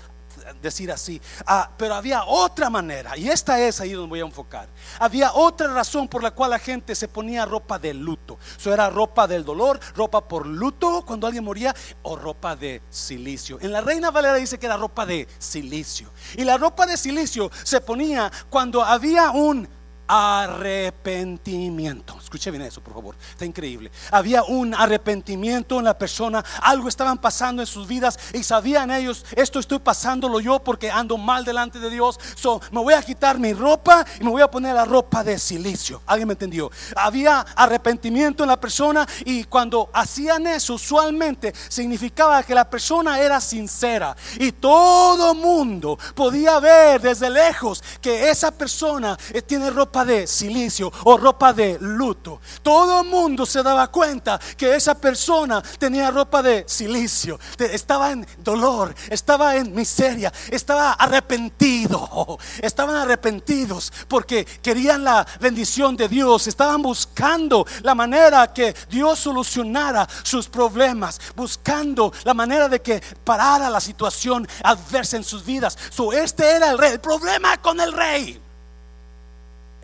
[0.55, 1.21] decir así.
[1.47, 4.69] Ah, pero había otra manera, y esta es ahí donde voy a enfocar.
[4.99, 8.39] Había otra razón por la cual la gente se ponía ropa de luto.
[8.57, 13.59] Eso era ropa del dolor, ropa por luto cuando alguien moría, o ropa de silicio.
[13.61, 16.11] En la Reina Valera dice que era ropa de silicio.
[16.37, 19.69] Y la ropa de silicio se ponía cuando había un
[20.09, 22.19] arrepentimiento.
[22.21, 23.15] Escuche bien eso, por favor.
[23.31, 23.93] Está increíble.
[24.11, 26.45] Había un arrepentimiento en la persona.
[26.63, 31.19] Algo estaban pasando en sus vidas y sabían ellos, esto estoy pasándolo yo porque ando
[31.19, 32.19] mal delante de Dios.
[32.35, 35.39] So, me voy a quitar mi ropa y me voy a poner la ropa de
[35.39, 36.03] silicio.
[36.07, 36.71] ¿Alguien me entendió?
[36.97, 43.41] Había arrepentimiento en la persona y cuando hacían eso, usualmente significaba que la persona era
[43.41, 50.27] sincera y todo mundo podía ver desde lejos que esa persona eh, tiene ropa de
[50.27, 52.41] silicio o ropa de luto.
[52.63, 58.27] Todo el mundo se daba cuenta que esa persona tenía ropa de silicio, estaba en
[58.39, 66.83] dolor, estaba en miseria, estaba arrepentido, estaban arrepentidos porque querían la bendición de Dios, estaban
[66.83, 73.81] buscando la manera que Dios solucionara sus problemas, buscando la manera de que parara la
[73.81, 75.77] situación adversa en sus vidas.
[75.91, 78.48] So, este era el rey, el problema con el rey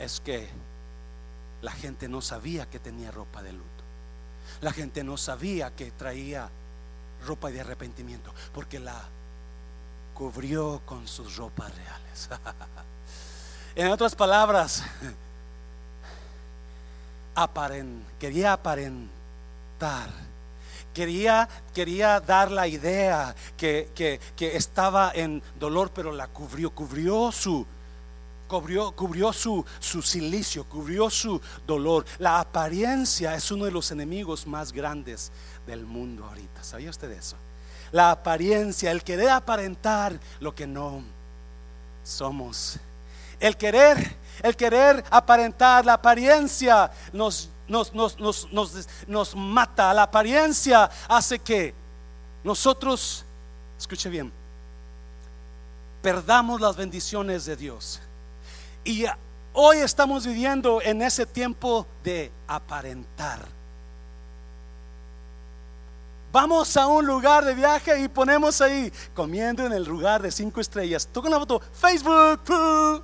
[0.05, 0.49] es que
[1.63, 3.65] la gente no sabía que tenía ropa de luto.
[4.61, 6.49] La gente no sabía que traía
[7.27, 9.03] ropa de arrepentimiento porque la
[10.13, 12.29] cubrió con sus ropas reales.
[13.75, 14.85] en otras palabras,
[18.21, 20.11] quería aparentar,
[20.93, 27.67] quería, quería dar la idea que, que estaba en dolor, pero la cubrió, cubrió su,
[28.61, 29.65] cubrió, su,
[30.03, 32.05] silicio, cubrió su dolor.
[32.19, 35.33] La apariencia es uno de los enemigos más grandes
[35.67, 36.63] del mundo ahorita.
[36.63, 37.37] ¿Sabía usted eso?
[37.93, 41.03] La apariencia, el querer aparentar lo que no
[42.03, 42.79] somos.
[43.41, 47.51] El querer, el querer aparentar la apariencia nos
[49.37, 49.95] mata.
[49.95, 51.75] La apariencia hace que
[52.43, 53.25] nosotros,
[53.79, 54.33] escuche bien,
[56.03, 58.01] perdamos las bendiciones de Dios.
[58.85, 59.07] Y
[59.55, 63.41] hoy estamos viviendo en ese tiempo de aparentar.
[66.31, 70.61] Vamos a un lugar de viaje y ponemos ahí comiendo en el lugar de cinco
[70.61, 71.09] estrellas.
[71.11, 73.03] Toca una foto, Facebook.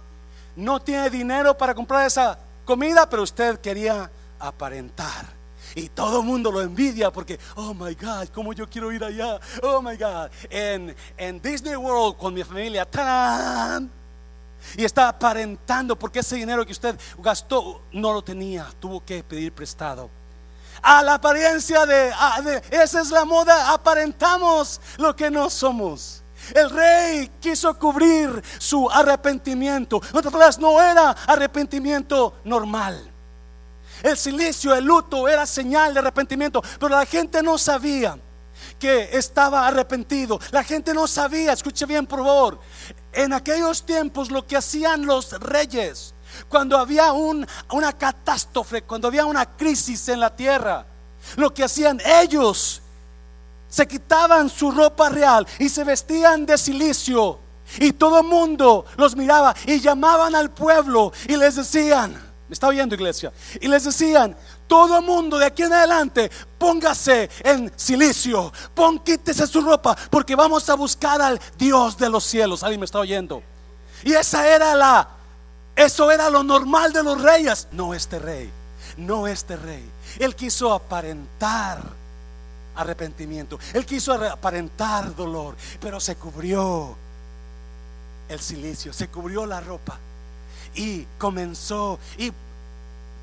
[0.57, 5.41] No tiene dinero para comprar esa comida, pero usted quería aparentar.
[5.77, 9.39] Y todo el mundo lo envidia porque, oh my God, cómo yo quiero ir allá.
[9.63, 10.29] Oh my God.
[10.51, 14.00] En, en Disney World con mi familia, ¡tarán!
[14.77, 19.53] Y está aparentando porque ese dinero que usted gastó no lo tenía, tuvo que pedir
[19.53, 20.11] prestado.
[20.83, 22.13] A la apariencia de,
[22.71, 26.23] esa es la moda, aparentamos lo que no somos.
[26.55, 30.01] El rey quiso cubrir su arrepentimiento.
[30.59, 33.11] No era arrepentimiento normal.
[34.03, 38.19] El silicio, el luto era señal de arrepentimiento, pero la gente no sabía
[38.81, 40.41] que estaba arrepentido.
[40.51, 42.59] La gente no sabía, escuche bien por favor,
[43.13, 46.15] en aquellos tiempos lo que hacían los reyes,
[46.49, 50.87] cuando había una catástrofe, cuando había una crisis en la tierra,
[51.37, 52.81] lo que hacían ellos,
[53.69, 57.39] se quitaban su ropa real y se vestían de silicio.
[57.79, 62.13] Y todo el mundo los miraba y llamaban al pueblo y les decían,
[62.49, 63.33] ¿me está oyendo iglesia?
[63.61, 64.37] Y les decían,
[64.71, 70.69] todo mundo de aquí en adelante, póngase en silicio, pon, quítese su ropa, porque vamos
[70.69, 72.63] a buscar al Dios de los cielos.
[72.63, 73.43] ¿Alguien me está oyendo?
[74.05, 75.09] Y esa era la,
[75.75, 77.67] eso era lo normal de los reyes.
[77.73, 78.49] No este rey,
[78.97, 79.85] no este rey.
[80.21, 81.83] Él quiso aparentar
[82.77, 86.97] arrepentimiento, él quiso aparentar dolor, pero se cubrió
[88.29, 89.99] el silicio, se cubrió la ropa
[90.77, 92.33] y comenzó y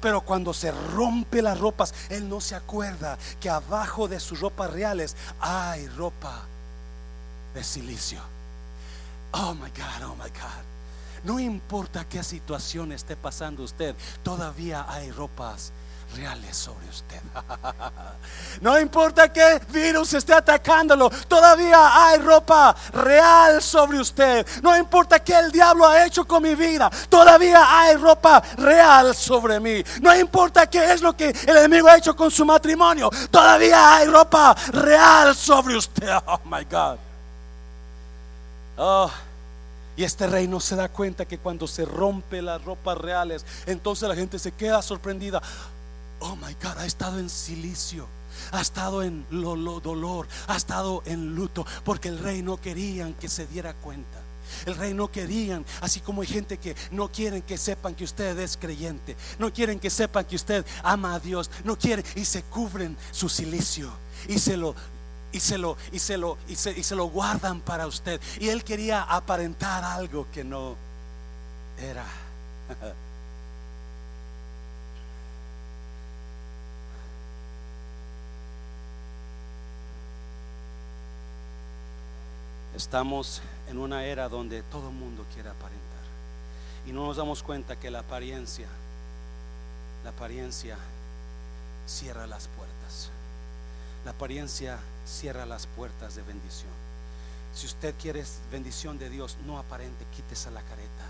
[0.01, 4.71] pero cuando se rompe las ropas, él no se acuerda que abajo de sus ropas
[4.71, 6.43] reales hay ropa
[7.53, 8.19] de silicio.
[9.31, 10.63] Oh my God, oh my God.
[11.23, 15.71] No importa qué situación esté pasando usted, todavía hay ropas
[16.15, 17.19] reales sobre usted.
[18.61, 24.45] No importa qué virus esté atacándolo, todavía hay ropa real sobre usted.
[24.63, 29.59] No importa qué el diablo ha hecho con mi vida, todavía hay ropa real sobre
[29.59, 29.83] mí.
[30.01, 34.07] No importa qué es lo que el enemigo ha hecho con su matrimonio, todavía hay
[34.07, 36.07] ropa real sobre usted.
[36.29, 36.97] Oh my God.
[38.77, 39.11] Oh.
[39.97, 44.07] Y este rey no se da cuenta que cuando se rompe las ropas reales, entonces
[44.07, 45.41] la gente se queda sorprendida
[46.19, 48.07] oh my God, ha estado en silicio.
[48.51, 53.29] Ha estado en lo, dolor, ha estado en luto, porque el rey no querían que
[53.29, 54.19] se diera cuenta.
[54.65, 58.37] El rey no querían, así como hay gente que no quieren que sepan que usted
[58.39, 62.43] es creyente, no quieren que sepan que usted ama a Dios, no quieren y se
[62.43, 63.91] cubren su silicio
[64.27, 64.73] y se lo
[65.33, 68.21] y se lo y se lo y se, y se lo guardan para usted.
[68.39, 70.75] Y él quería aparentar algo que no
[71.77, 72.05] era.
[82.77, 85.81] Estamos en una era donde todo el mundo quiere aparentar.
[86.85, 88.67] Y no nos damos cuenta que la apariencia,
[90.03, 90.77] la apariencia
[91.87, 93.09] cierra las puertas.
[94.05, 96.69] La apariencia cierra las puertas de bendición.
[97.55, 101.05] Si usted quiere bendición de Dios, no aparente, quítese la careta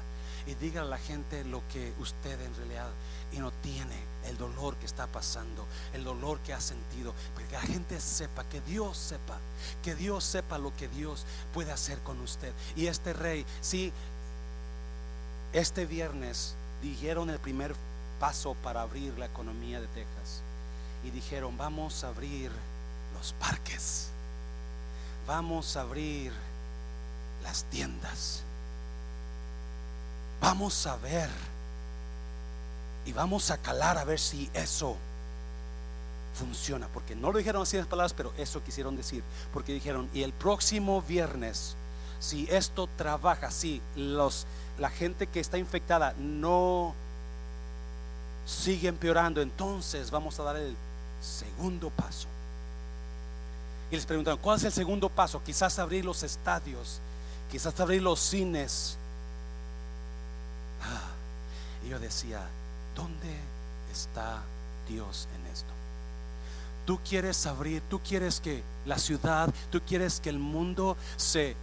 [0.45, 2.88] y diga a la gente lo que usted en realidad
[3.32, 3.95] y no tiene
[4.28, 8.43] el dolor que está pasando, el dolor que ha sentido, para que la gente sepa,
[8.45, 9.38] que Dios sepa,
[9.84, 12.53] que Dios sepa lo que Dios puede hacer con usted.
[12.75, 13.93] Y este rey, si
[15.53, 17.75] este viernes dijeron el primer
[18.19, 20.41] paso para abrir la economía de Texas.
[21.03, 22.51] Y dijeron, vamos a abrir
[23.15, 24.09] los parques,
[25.25, 26.34] vamos a abrir
[27.43, 28.41] las tiendas,
[30.41, 31.30] vamos a ver
[33.08, 34.97] y vamos a calar a ver si eso
[36.38, 40.24] funciona, porque no lo dijeron así en palabras, pero eso quisieron decir, porque dijeron, y
[40.24, 41.76] el próximo viernes,
[42.20, 44.45] si esto trabaja, si los,
[44.78, 46.93] la gente que está infectada no
[48.45, 50.76] sigue empeorando, entonces vamos a dar el
[51.22, 52.28] segundo paso.
[53.89, 55.41] Y les preguntaron, ¿cuál es el segundo paso?
[55.45, 56.99] Quizás abrir los estadios,
[57.49, 58.97] quizás abrir los cines.
[60.84, 61.12] Ah,
[61.86, 62.41] y yo decía,
[62.97, 63.33] ¿dónde
[63.91, 64.41] está
[64.89, 65.69] Dios en esto?
[66.85, 71.55] Tú quieres abrir, tú quieres que la ciudad, tú quieres que el mundo se,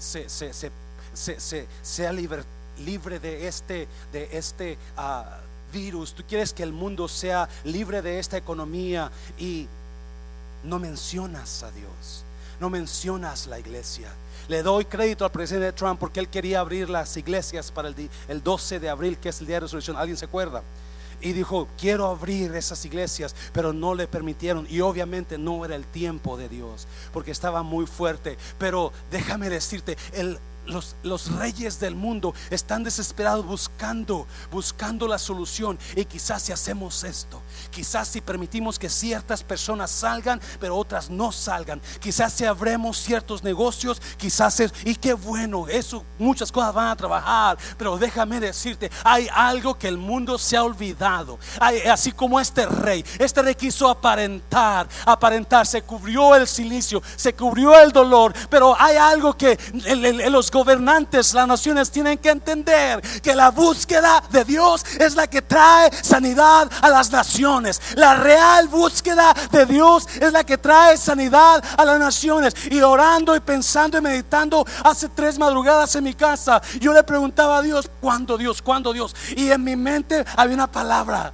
[1.83, 2.45] sea libre,
[2.79, 5.39] libre, de este, de este ah,
[5.73, 9.67] virus, tú quieres que el mundo sea libre de esta economía y
[10.63, 12.23] no mencionas a Dios,
[12.61, 14.13] no mencionas la iglesia.
[14.47, 18.43] Le doy crédito al presidente Trump porque él quería abrir las iglesias para el, el
[18.43, 19.97] 12 de abril, que es el día de resolución.
[19.97, 20.63] ¿Alguien se acuerda?
[21.21, 24.67] Y dijo, quiero abrir esas iglesias, pero no le permitieron.
[24.69, 28.37] Y obviamente no era el tiempo de Dios, porque estaba muy fuerte.
[28.59, 35.79] Pero déjame decirte, el los, reyes del mundo están desesperados buscando, buscando la solución.
[35.97, 37.41] Y quizás si hacemos esto,
[37.71, 43.43] quizás si permitimos que ciertas personas salgan, pero otras no salgan, quizás si abremos ciertos
[43.43, 48.91] negocios, quizás es, y qué bueno, eso, muchas cosas van a trabajar, pero déjame decirte,
[49.03, 51.39] hay algo que el mundo se ha olvidado.
[51.91, 57.79] Así como este rey, este rey quiso aparentar, aparentar, se cubrió el silicio, se cubrió
[57.81, 59.59] el dolor, pero hay algo que
[60.31, 65.43] los gobernantes, las naciones tienen que entender que la búsqueda de Dios es la que
[65.43, 67.83] trae sanidad a las naciones.
[67.97, 72.55] La real búsqueda de Dios es la que trae sanidad a las naciones.
[72.71, 77.59] Y orando y pensando y meditando hace tres madrugadas en mi casa, yo le preguntaba
[77.59, 78.63] a Dios, ¿cuándo Dios?
[78.63, 79.15] ¿Cuándo Dios?
[79.37, 81.33] Y en mi mente había una palabra.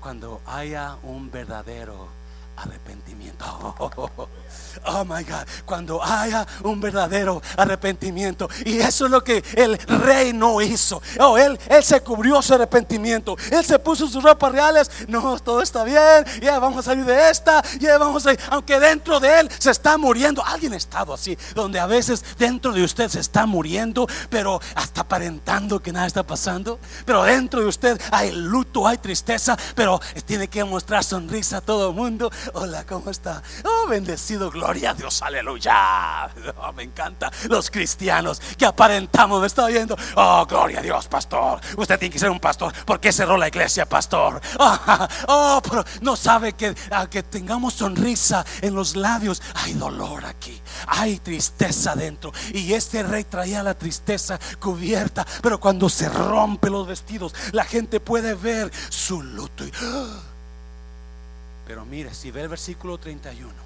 [0.00, 2.08] Cuando haya un verdadero
[2.56, 4.28] arrepentimiento.
[4.86, 8.48] Oh my God, cuando haya un verdadero arrepentimiento.
[8.64, 11.00] Y eso es lo que el rey no hizo.
[11.20, 13.36] Oh, él, él se cubrió su arrepentimiento.
[13.50, 14.90] Él se puso sus ropas reales.
[15.08, 16.24] No, todo está bien.
[16.42, 17.62] Ya vamos a salir de esta.
[17.78, 20.44] Ya vamos a Aunque dentro de él se está muriendo.
[20.44, 25.02] Alguien ha estado así, donde a veces dentro de usted se está muriendo, pero hasta
[25.02, 26.78] aparentando que nada está pasando.
[27.04, 31.90] Pero dentro de usted hay luto, hay tristeza, pero tiene que mostrar sonrisa a todo
[31.90, 32.30] el mundo.
[32.54, 33.42] Hola, ¿cómo está?
[33.64, 36.30] Oh, bendecido, gloria Gloria a Dios, aleluya.
[36.56, 39.38] Oh, me encanta los cristianos que aparentamos.
[39.38, 39.94] Me está viendo.
[40.16, 41.60] Oh, gloria a Dios, pastor.
[41.76, 42.72] Usted tiene que ser un pastor.
[42.86, 44.40] ¿Por qué cerró la iglesia, pastor?
[45.28, 46.74] Oh, pero no sabe que,
[47.10, 49.42] que tengamos sonrisa en los labios.
[49.54, 50.58] Hay dolor aquí.
[50.86, 52.32] Hay tristeza dentro.
[52.54, 55.26] Y este rey traía la tristeza cubierta.
[55.42, 59.64] Pero cuando se rompe los vestidos, la gente puede ver su luto.
[61.66, 63.63] Pero mire, si ve el versículo 31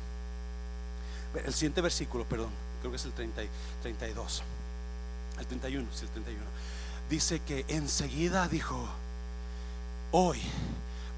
[1.34, 2.50] el siguiente versículo, perdón,
[2.80, 3.42] creo que es el 30,
[3.82, 4.42] 32,
[5.38, 6.44] el 31, el 31.
[7.10, 8.88] Dice que enseguida dijo,
[10.12, 10.40] hoy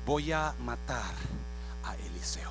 [0.07, 1.13] voy a matar
[1.85, 2.51] a Eliseo.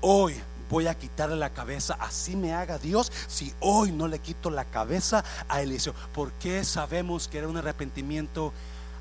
[0.00, 0.34] Hoy
[0.70, 4.64] voy a quitarle la cabeza, así me haga Dios, si hoy no le quito la
[4.64, 5.94] cabeza a Eliseo.
[6.14, 8.52] porque sabemos que era un arrepentimiento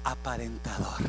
[0.04, 1.02] aparentador?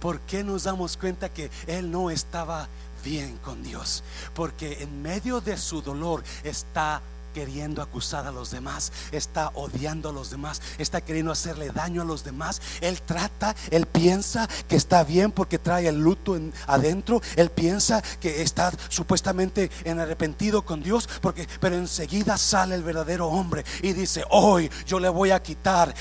[0.00, 2.68] ¿Por qué nos damos cuenta que él no estaba
[3.04, 4.02] bien con Dios,
[4.34, 7.02] porque en medio de su dolor está
[7.34, 12.04] queriendo acusar a los demás, está odiando a los demás, está queriendo hacerle daño a
[12.06, 12.62] los demás.
[12.80, 18.00] Él trata, él piensa que está bien porque trae el luto en, adentro, él piensa
[18.20, 23.92] que está supuestamente en arrepentido con Dios, porque pero enseguida sale el verdadero hombre y
[23.92, 25.94] dice, "Hoy yo le voy a quitar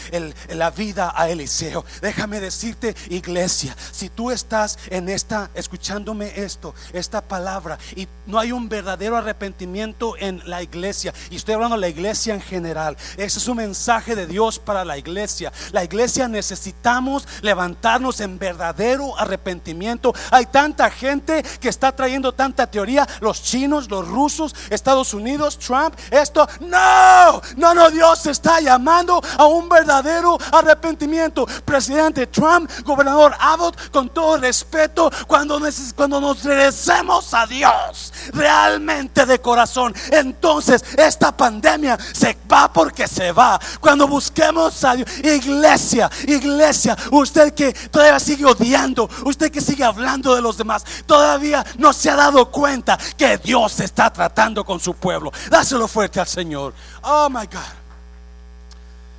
[0.50, 7.22] la vida a Eliseo." Déjame decirte, iglesia, si tú estás en esta escuchándome esto, esta
[7.22, 11.90] palabra y no hay un verdadero arrepentimiento en la iglesia, Y estoy hablando de la
[11.90, 12.98] iglesia en general.
[13.18, 15.52] Ese es un mensaje de Dios para la iglesia.
[15.72, 20.14] La iglesia necesitamos levantarnos en verdadero arrepentimiento.
[20.32, 23.08] Hay tanta gente que está trayendo tanta teoría.
[23.22, 26.48] Los chinos, los rusos, Estados Unidos, Trump, esto.
[26.60, 31.46] No, no, no, Dios está llamando a un verdadero arrepentimiento.
[31.66, 35.60] Presidente Trump, gobernador Abbott, con todo respeto, cuando,
[35.96, 43.32] cuando nos regresemos a Dios realmente de corazón, entonces esta pandemia se va porque se
[43.32, 43.60] va.
[43.80, 50.36] Cuando busquemos a Dios, iglesia, iglesia, usted que todavía sigue odiando, usted que sigue hablando
[50.36, 54.96] de los demás, todavía no se ha dado cuenta que Dios está tratando con su
[54.96, 55.32] pueblo.
[55.50, 56.74] Dáselo fuerte al Señor.
[57.04, 57.84] Oh my God.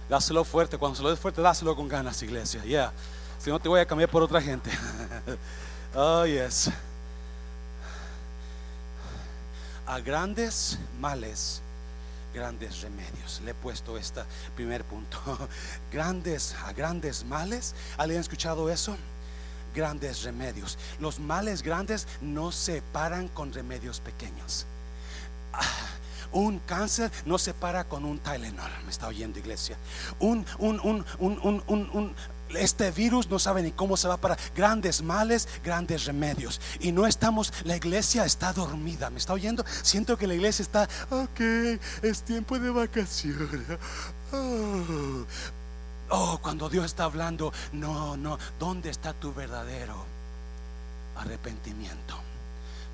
[0.09, 2.62] Dáselo fuerte, cuando se lo des fuerte, dáselo con ganas, iglesia.
[2.64, 2.92] Yeah.
[3.38, 4.70] Si no te voy a cambiar por otra gente.
[5.95, 6.70] oh, yes.
[9.86, 11.61] A grandes males,
[12.35, 13.41] grandes remedios.
[13.45, 14.22] Le he puesto este
[14.55, 15.18] primer punto.
[15.93, 17.74] Grandes, a grandes males.
[17.97, 18.97] ¿Alguien ha escuchado eso?
[19.74, 20.76] Grandes remedios.
[21.01, 24.66] Los males grandes no se paran con remedios pequeños.
[25.53, 25.62] Ah,
[26.32, 28.70] un cáncer no se para con un Tylenol.
[28.85, 29.76] Me está oyendo, iglesia.
[30.18, 32.14] Un, un, un, un, un
[32.57, 36.61] este virus no sabe ni cómo se va para grandes males, grandes remedios.
[36.81, 39.11] Y no estamos, la iglesia está dormida.
[39.11, 39.65] ¿Me está oyendo?
[39.83, 41.41] Siento que la iglesia está, ok,
[42.03, 43.79] es tiempo de vacaciones.
[44.33, 45.27] Oh.
[46.11, 50.05] oh, cuando Dios está hablando, no, no, ¿dónde está tu verdadero
[51.17, 52.19] arrepentimiento?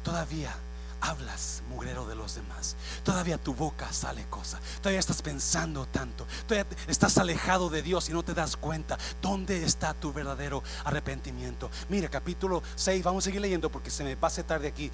[0.02, 0.54] Todavía
[1.00, 2.76] hablas, mugrero de los demás.
[3.02, 4.60] Todavía tu boca sale cosa.
[4.80, 6.26] Todavía estás pensando tanto.
[6.46, 8.98] Todavía estás alejado de Dios y no te das cuenta.
[9.22, 11.70] ¿Dónde está tu verdadero arrepentimiento?
[11.88, 14.86] Mira, capítulo 6, vamos a seguir leyendo porque se me pase tarde aquí.
[14.86, 14.90] Eh,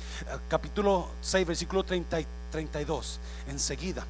[0.48, 3.20] capítulo 6, versículo 30 y 32.
[3.48, 4.04] Enseguida,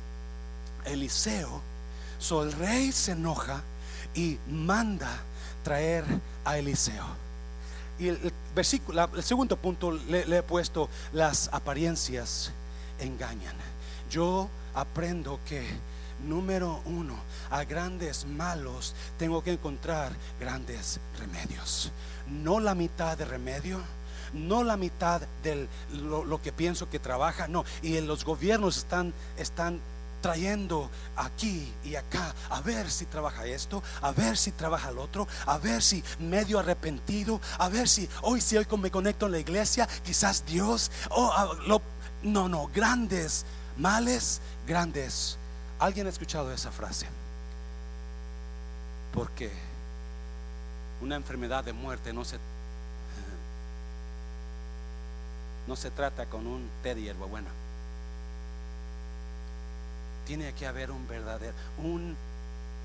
[0.85, 1.61] Eliseo,
[2.19, 3.63] so el rey se enoja
[4.15, 5.11] y manda
[5.63, 6.05] traer
[6.45, 7.26] a Eliseo.
[7.99, 12.53] Y el, versículo, el segundo punto le, he puesto, las apariencias
[12.99, 13.57] engañan.
[14.11, 15.67] Yo aprendo que,
[16.27, 17.17] número uno,
[17.51, 21.91] a grandes malos tengo que encontrar grandes remedios.
[22.29, 23.81] No la mitad de remedio,
[24.33, 27.65] no la mitad de lo, lo, que pienso que trabaja, no.
[27.83, 29.81] Y los gobiernos están, están
[30.27, 35.29] trayendo aquí y acá a ver si trabaja esto, a ver si trabaja el otro,
[35.47, 39.39] a ver si medio arrepentido, a ver si hoy si hoy me conecto en la
[39.39, 41.33] iglesia, quizás Dios, oh,
[42.25, 43.45] no, no, grandes
[43.77, 45.39] males, grandes.
[45.79, 47.07] ¿Alguien ha escuchado esa frase?
[49.15, 49.53] Porque
[51.01, 52.39] una enfermedad de muerte no se
[55.69, 57.66] no se trata con un té de hierbabuena
[60.27, 62.17] tiene que haber un verdadero, un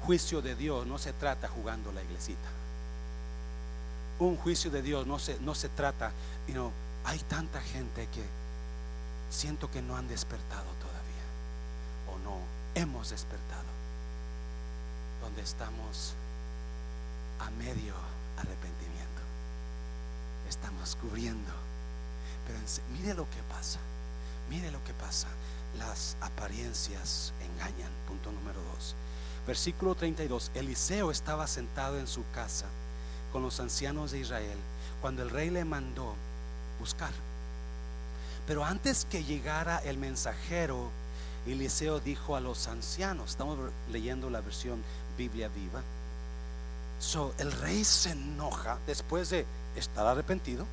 [0.05, 0.85] juicio de Dios.
[0.87, 2.47] No se trata jugando la iglesita.
[4.19, 6.11] Un juicio de Dios no se, no se trata,
[6.47, 6.71] you know,
[7.03, 8.23] hay tanta gente que
[9.31, 12.37] siento que no han despertado todavía o no
[12.75, 13.65] hemos despertado,
[15.21, 16.13] donde estamos
[17.39, 17.95] a medio
[18.37, 19.21] arrepentimiento,
[20.47, 21.51] estamos cubriendo,
[22.45, 22.59] pero
[22.93, 23.79] mire lo que pasa,
[24.51, 25.27] mire lo que pasa
[25.77, 27.91] las apariencias engañan.
[28.07, 28.95] Punto número dos.
[29.47, 30.51] Versículo 32.
[30.53, 32.65] Eliseo estaba sentado en su casa
[33.31, 34.57] con los ancianos de Israel
[35.01, 36.13] cuando el rey le mandó
[36.79, 37.11] buscar.
[38.47, 40.89] Pero antes que llegara el mensajero,
[41.45, 43.57] Eliseo dijo a los ancianos, estamos
[43.91, 44.83] leyendo la versión
[45.17, 45.81] Biblia viva,
[46.99, 49.45] so, el rey se enoja después de
[49.75, 50.65] estar arrepentido,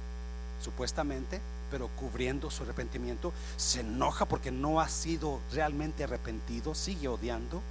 [0.63, 1.41] supuestamente,
[1.71, 7.62] pero cubriendo su arrepentimiento, se enoja porque no ha sido realmente arrepentido, sigue odiando,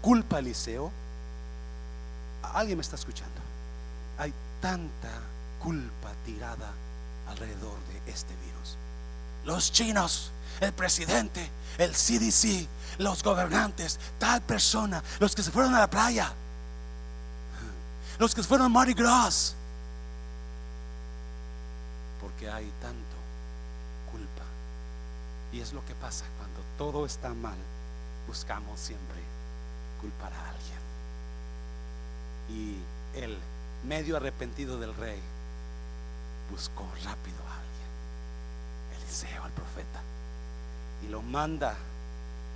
[0.00, 0.90] culpa a Eliseo.
[2.42, 3.40] ¿Alguien me está escuchando?
[4.18, 5.10] Hay tanta
[5.60, 6.72] culpa tirada
[7.28, 8.76] alrededor de este virus.
[9.44, 11.48] Los chinos, el presidente,
[11.78, 16.32] el CDC, los gobernantes, tal persona, los que se fueron a la playa,
[18.18, 19.54] los que se fueron a Mardi Gras,
[22.42, 23.16] porque hay tanto
[24.10, 24.44] culpa.
[25.52, 27.56] Y es lo que pasa cuando todo está mal,
[28.26, 29.20] buscamos siempre
[30.00, 30.82] culpar a alguien.
[32.50, 33.38] Y el
[33.86, 35.20] medio arrepentido del rey
[36.50, 40.00] buscó rápido a alguien, Eliseo, el profeta,
[41.04, 41.76] y lo manda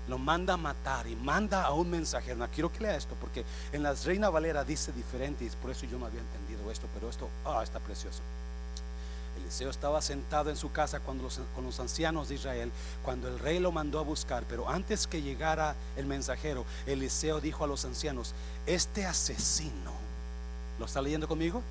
[0.09, 2.37] lo manda a matar y manda a un mensajero.
[2.37, 5.85] No, quiero que lea esto porque en las Reina Valera dice diferente y por eso
[5.85, 8.23] yo no había entendido esto, pero esto ah, está precioso.
[9.37, 12.73] Eliseo estaba sentado en su casa cuando los, con los ancianos de Israel,
[13.03, 17.65] cuando el rey lo mandó a buscar, pero antes que llegara el mensajero, Eliseo dijo
[17.65, 18.35] a los ancianos,
[18.67, 19.93] este asesino,
[20.79, 21.63] ¿lo está leyendo conmigo?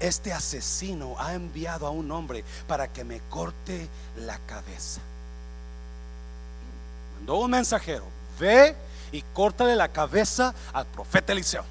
[0.00, 5.00] Este asesino ha enviado a un hombre para que me corte la cabeza.
[7.16, 8.04] Mandó un mensajero,
[8.38, 8.74] ve
[9.12, 11.64] y córtale la cabeza al profeta Eliseo,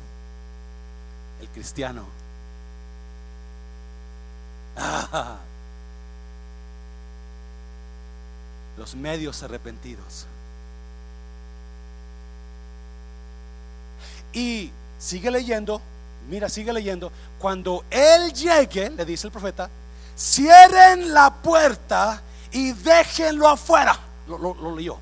[1.41, 2.20] el cristiano
[8.77, 10.25] Los medios arrepentidos.
[14.33, 15.81] Y sigue leyendo,
[16.29, 17.11] mira, sigue leyendo.
[17.39, 19.69] Cuando él llegue, le dice el profeta,
[20.17, 23.97] cierren la puerta y déjenlo afuera.
[24.27, 24.97] Lo, leyó.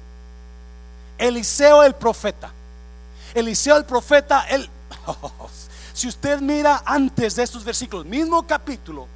[1.18, 2.52] Eliseo el profeta.
[3.34, 4.68] Eliseo el profeta, él,
[5.94, 9.08] si usted mira antes de estos versículos, mismo capítulo,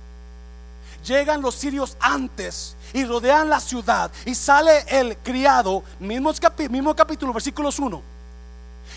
[1.04, 6.32] llegan los sirios antes y rodean la ciudad y sale el criado, mismo,
[6.70, 8.02] mismo capítulo, versículos 1.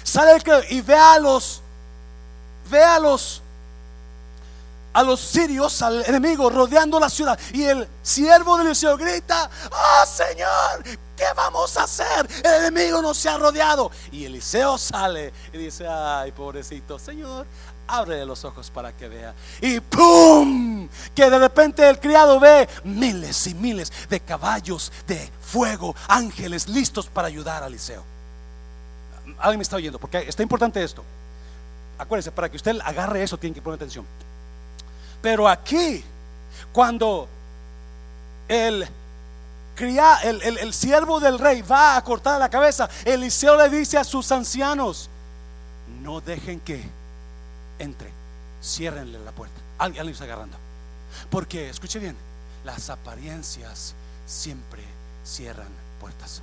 [0.02, 1.62] Sale el criado y ve a los,
[2.70, 3.42] ve a los,
[4.92, 7.38] a los sirios, al enemigo rodeando la ciudad.
[7.52, 10.82] Y el siervo del Eliseo grita, oh Señor,
[11.16, 12.28] ¿qué vamos a hacer?
[12.44, 13.90] El enemigo nos ha rodeado.
[14.12, 17.46] Y Eliseo sale y dice, ay pobrecito, Señor,
[17.89, 19.34] abre los ojos para que vea.
[19.61, 20.89] Y ¡pum!
[21.14, 27.07] Que de repente el criado ve miles y miles de caballos de fuego, ángeles listos
[27.07, 28.03] para ayudar a Eliseo.
[29.39, 31.03] Alguien me está oyendo, porque está importante esto.
[31.99, 34.07] Acuérdense, para que usted agarre eso, tiene que poner atención.
[35.22, 36.05] Pero aquí,
[36.72, 37.28] cuando
[38.49, 38.87] el,
[39.74, 44.30] cría, el siervo del rey va a cortar la cabeza, Eliseo le dice a sus
[44.30, 45.09] ancianos:
[46.03, 46.84] No dejen que
[47.79, 48.11] entre,
[48.62, 49.61] ciérrenle la puerta.
[49.79, 50.57] Alguien, está agarrando.
[51.31, 52.16] Porque, escuche bien,
[52.64, 53.95] las apariencias
[54.27, 54.83] siempre
[55.24, 55.68] cierran
[56.01, 56.43] puertas.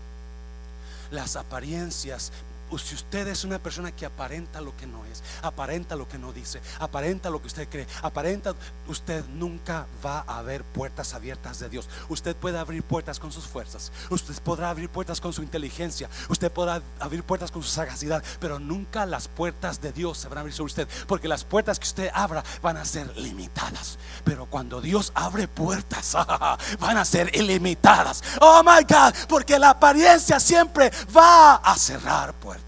[1.11, 2.31] Las apariencias
[2.77, 6.33] si usted es una persona que aparenta lo que no es, aparenta lo que no
[6.33, 8.55] dice, aparenta lo que usted cree, aparenta,
[8.87, 11.89] usted nunca va a ver puertas abiertas de Dios.
[12.09, 16.51] Usted puede abrir puertas con sus fuerzas, usted podrá abrir puertas con su inteligencia, usted
[16.51, 20.41] podrá abrir puertas con su sagacidad, pero nunca las puertas de Dios se van a
[20.41, 23.97] abrir sobre usted, porque las puertas que usted abra van a ser limitadas.
[24.23, 26.13] Pero cuando Dios abre puertas,
[26.79, 28.23] van a ser ilimitadas.
[28.41, 32.62] Oh my God, porque la apariencia siempre va a cerrar puertas.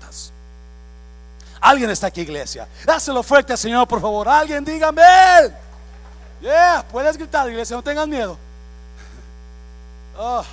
[1.66, 2.68] Alguien está aquí, iglesia.
[2.86, 4.30] Dáselo fuerte al Señor, por favor.
[4.30, 5.02] Alguien dígame.
[6.40, 8.38] Yeah, puedes gritar, iglesia, no tengas miedo.
[10.16, 10.46] Oh,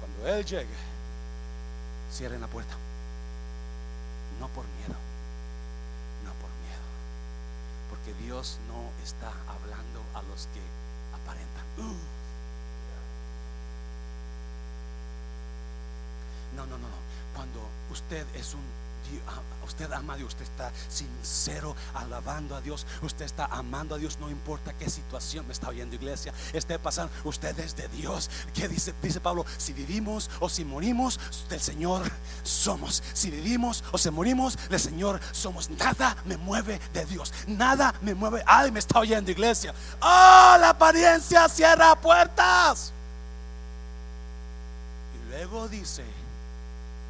[0.00, 0.68] cuando Él llegue,
[2.12, 2.74] cierren la puerta.
[4.38, 4.94] No por miedo,
[6.24, 6.84] no por miedo.
[7.90, 10.60] Porque Dios no está hablando a los que
[11.12, 11.64] aparentan.
[11.78, 11.98] Uh.
[16.56, 16.86] No, no, no,
[18.04, 18.84] usted es un
[19.66, 24.18] usted ama a Dios, usted está sincero alabando a Dios, usted está amando a Dios,
[24.20, 28.30] no importa qué situación me está oyendo iglesia, esté pasando, usted es de Dios.
[28.54, 29.44] ¿Qué dice, dice Pablo?
[29.56, 32.02] Si vivimos o si morimos, del Señor
[32.42, 33.02] somos.
[33.12, 35.70] Si vivimos o si morimos, del Señor somos.
[35.70, 38.42] Nada me mueve de Dios, nada me mueve.
[38.46, 39.74] Ay, me está oyendo iglesia.
[40.00, 42.92] Oh, la apariencia cierra puertas.
[45.14, 46.04] Y luego dice,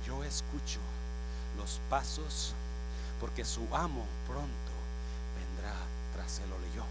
[0.06, 0.83] yo escucho
[1.90, 2.52] pasos,
[3.20, 4.72] porque su amo pronto
[5.38, 5.74] vendrá
[6.14, 6.82] tras él, lo leyó.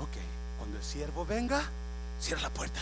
[0.00, 0.16] Ok,
[0.58, 1.62] cuando el siervo venga,
[2.20, 2.80] cierra la puerta,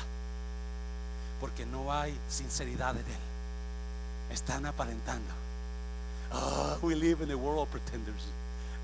[1.40, 4.32] porque no hay sinceridad en él.
[4.32, 5.32] Están aparentando.
[6.30, 8.26] Oh, we live in a world of pretenders.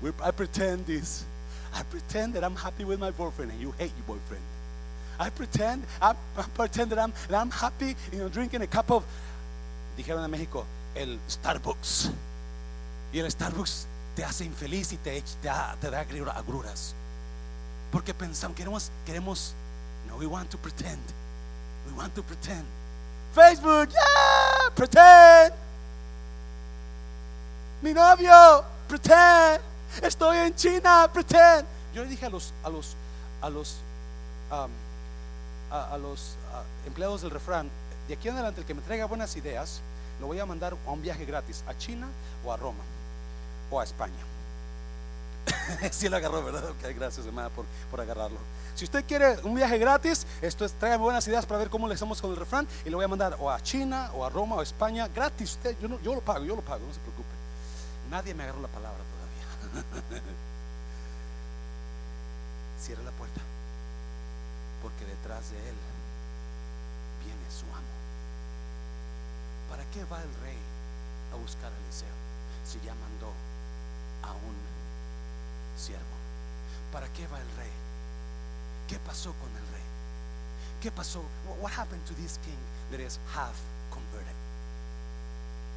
[0.01, 1.23] We, I pretend this.
[1.73, 4.43] I pretend that I'm happy with my boyfriend and you hate your boyfriend.
[5.19, 6.13] I pretend, I,
[6.53, 9.03] pretend that I'm, that I'm happy, you drinking a cup of,
[9.97, 10.65] dijeron en México,
[10.95, 12.09] el Starbucks.
[13.13, 13.85] Y el Starbucks
[14.15, 15.49] te hace infeliz y te, te,
[15.81, 16.93] te da agruras.
[17.91, 19.53] Porque pensamos, queremos, queremos,
[20.07, 21.01] no, we want to pretend.
[21.87, 22.65] We want to pretend.
[23.33, 25.53] Facebook, yeah, pretend.
[27.81, 29.61] Mi novio, pretend.
[30.01, 31.65] Estoy en China, pretend.
[31.93, 32.95] Yo le dije a los, a los,
[33.41, 33.77] a los,
[34.51, 34.71] um,
[35.71, 36.35] a, los
[36.85, 37.69] empleados del refrán,
[38.07, 39.81] de aquí en adelante el que me traiga buenas ideas,
[40.19, 42.07] lo voy a mandar a un viaje gratis a China
[42.45, 42.83] o a Roma
[43.69, 44.13] o a España.
[45.91, 46.73] Si lo agarró, ¿verdad?
[46.95, 48.37] gracias, hermana, por, por, agarrarlo.
[48.75, 51.93] Si usted quiere un viaje gratis, esto es, tráigame buenas ideas para ver cómo le
[51.93, 54.55] hacemos con el refrán y lo voy a mandar o a China o a Roma
[54.55, 55.51] o a España gratis.
[55.51, 57.29] Usted, yo, yo lo pago, yo lo pago, no se preocupe.
[58.09, 59.85] Nadie me agarró la palabra todavía.
[62.81, 63.41] Cierre la puerta.
[64.81, 65.75] porque detrás de él
[69.75, 70.57] ¿Para qué va el rey
[71.33, 72.07] a buscar a Eliseo
[72.63, 73.27] si ya mandó
[74.23, 74.55] a un
[75.77, 76.15] siervo?
[76.93, 77.71] ¿Para qué va el rey?
[78.87, 79.83] ¿Qué pasó con el rey?
[80.81, 81.21] ¿Qué pasó?
[81.59, 82.57] What happened to this king
[82.89, 83.59] that is half
[83.91, 84.37] converted?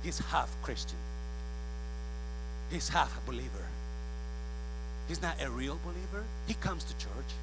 [0.04, 1.00] He's half Christian.
[2.70, 3.66] He's half a believer.
[5.08, 6.22] He's not a real believer.
[6.46, 7.34] He comes to church.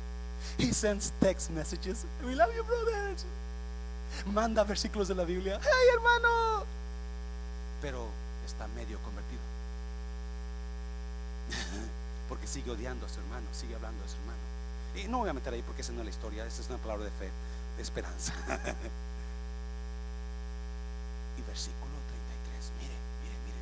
[0.57, 2.05] He sends text messages.
[2.25, 3.25] We love you, brothers.
[4.25, 5.59] Manda versículos de la Biblia.
[5.61, 6.65] Hey, hermano.
[7.81, 8.07] Pero
[8.45, 9.41] está medio convertido.
[12.29, 14.39] Porque sigue odiando a su hermano, sigue hablando a su hermano.
[14.95, 16.77] Y no voy a meter ahí porque esa no es la historia, esa es una
[16.77, 17.29] palabra de fe,
[17.75, 18.31] de esperanza.
[21.37, 21.91] y versículo
[22.55, 23.59] 33, mire, mire, mire,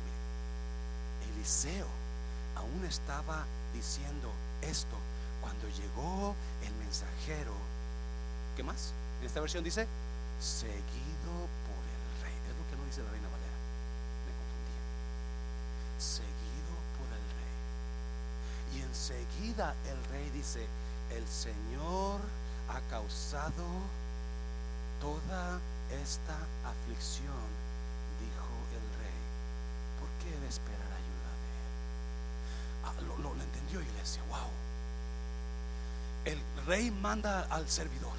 [1.26, 1.34] mire.
[1.34, 1.88] Eliseo
[2.54, 4.30] aún estaba diciendo
[4.62, 4.96] esto
[5.40, 7.52] cuando llegó el mensajero.
[8.56, 8.92] ¿Qué más?
[9.20, 9.88] En esta versión dice,
[10.44, 12.36] seguido por el rey.
[12.44, 13.58] Es lo que no dice la reina Valera.
[14.28, 14.76] Me confundí.
[15.96, 17.54] Seguido por el rey.
[18.76, 20.68] Y enseguida el rey dice,
[21.16, 22.20] el Señor
[22.68, 23.64] ha causado
[25.00, 27.48] toda esta aflicción,
[28.20, 29.20] dijo el rey.
[29.96, 31.72] ¿Por qué de esperar ayuda de él?
[32.84, 34.52] Ah, lo, lo, lo entendió iglesia, wow.
[36.26, 38.16] El rey manda al servidor,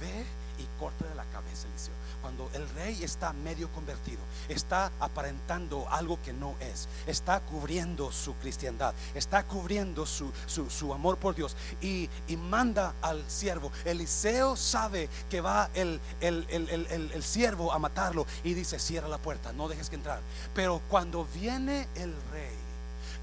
[0.00, 0.26] ve
[0.58, 1.94] y corta de la cabeza Eliseo.
[2.20, 8.34] Cuando el rey está medio convertido, está aparentando algo que no es, está cubriendo su
[8.36, 13.70] cristiandad, está cubriendo su, su, su amor por Dios y, y, manda al siervo.
[13.84, 19.18] Eliseo sabe que va el, el, el, el, siervo a matarlo y dice, cierra la
[19.18, 20.20] puerta, no dejes que entrar.
[20.54, 22.56] Pero cuando viene el rey,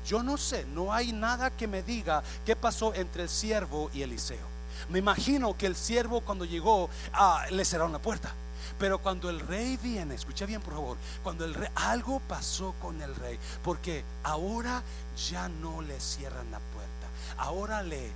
[0.05, 4.01] yo no sé, no hay nada que me diga qué pasó entre el siervo y
[4.01, 4.60] Eliseo.
[4.89, 8.33] Me imagino que el siervo cuando llegó ah, le cerraron la puerta.
[8.79, 13.01] Pero cuando el rey viene, escucha bien por favor, cuando el rey, algo pasó con
[13.01, 14.81] el rey, porque ahora
[15.29, 17.07] ya no le cierran la puerta,
[17.37, 18.11] ahora le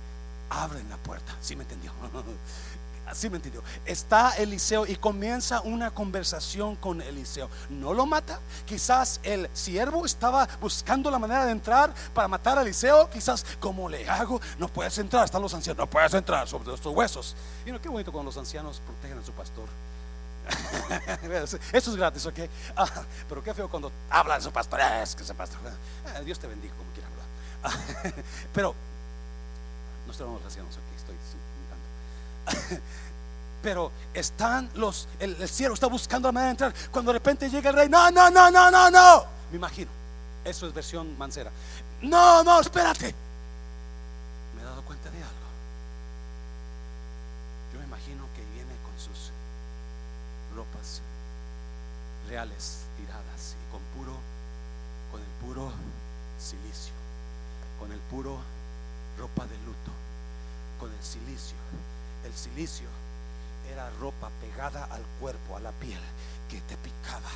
[0.50, 1.92] abren la puerta, ¿sí me entendió?
[3.06, 3.62] Así me entendió.
[3.84, 7.48] Está Eliseo y comienza una conversación con Eliseo.
[7.70, 8.40] No lo mata.
[8.64, 13.08] Quizás el siervo estaba buscando la manera de entrar para matar a Eliseo.
[13.08, 14.40] Quizás, ¿cómo le hago?
[14.58, 15.24] No puedes entrar.
[15.24, 15.78] Están los ancianos.
[15.78, 17.36] No puedes entrar sobre estos huesos.
[17.64, 19.68] Y no, qué bonito cuando los ancianos protegen a su pastor.
[21.72, 22.38] Eso es gratis, ok.
[22.76, 22.88] Ah,
[23.28, 24.80] pero qué feo cuando habla de su pastor.
[24.80, 25.60] Es que ese pastor.
[26.06, 27.26] Ah, Dios te bendiga como quiera hablar.
[27.64, 27.72] Ah,
[28.52, 28.74] pero
[30.06, 30.85] no estamos los ancianos, ok.
[33.62, 36.90] Pero están los, el, cielo está buscando la manera de entrar.
[36.90, 39.24] Cuando de repente llega el rey, no, no, no, no, no, no.
[39.50, 39.90] Me imagino.
[40.44, 41.50] Eso es versión mancera.
[42.02, 43.14] No, no, espérate.
[44.54, 45.48] Me he dado cuenta de algo.
[47.72, 49.32] Yo me imagino que viene con sus
[50.54, 51.00] ropas
[52.28, 54.16] reales tiradas y con puro,
[55.10, 55.72] con el puro
[56.38, 56.92] silicio,
[57.80, 58.38] con el puro
[59.18, 59.90] ropa de luto,
[60.78, 61.56] con el silicio
[62.36, 62.88] silicio
[63.72, 66.00] era ropa pegada al cuerpo, a la piel,
[66.48, 67.30] que te picaba,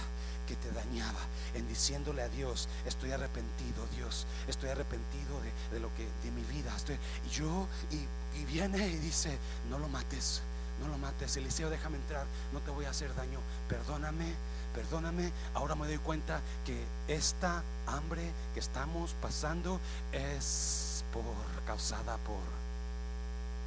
[0.47, 1.21] que te dañaba,
[1.55, 6.43] en diciéndole a Dios, estoy arrepentido, Dios, estoy arrepentido de, de lo que, de mi
[6.43, 6.75] vida.
[6.77, 9.37] Estoy, y yo, y, y, viene y dice,
[9.69, 10.43] no lo mates,
[10.81, 14.35] no lo mates, Eliseo, déjame entrar, no te voy a hacer daño, perdóname,
[14.75, 15.33] perdóname.
[15.55, 19.81] Ahora me doy cuenta que esta hambre que estamos pasando
[20.13, 21.25] es por
[21.67, 22.41] causada por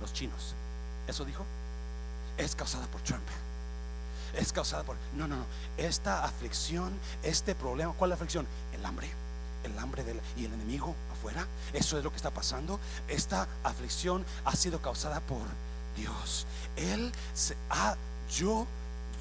[0.01, 0.55] los chinos.
[1.07, 1.45] ¿Eso dijo?
[2.37, 3.23] Es causada por Trump.
[4.35, 4.95] Es causada por...
[5.15, 5.45] No, no, no.
[5.77, 6.91] Esta aflicción,
[7.21, 8.47] este problema, ¿cuál es la aflicción?
[8.73, 9.11] El hambre.
[9.63, 11.47] El hambre del, y el enemigo afuera.
[11.71, 12.79] Eso es lo que está pasando.
[13.07, 15.43] Esta aflicción ha sido causada por
[15.95, 16.45] Dios.
[16.75, 17.95] Él se ha,
[18.35, 18.65] yo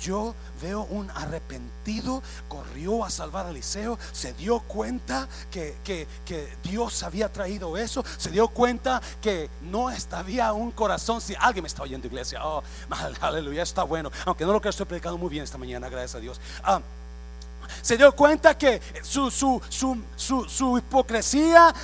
[0.03, 6.53] yo veo un arrepentido, corrió a salvar a Eliseo, se dio cuenta que, que, que,
[6.63, 11.21] Dios había traído eso, se dio cuenta que no había un corazón.
[11.21, 12.63] Si alguien me está oyendo, iglesia, oh,
[13.21, 16.21] aleluya, está bueno, aunque no lo que estoy predicando muy bien esta mañana, gracias a
[16.21, 16.41] Dios.
[16.63, 16.81] Ah,
[17.81, 20.03] se dio cuenta que su, su, su,
[20.49, 21.75] su, hipocresía,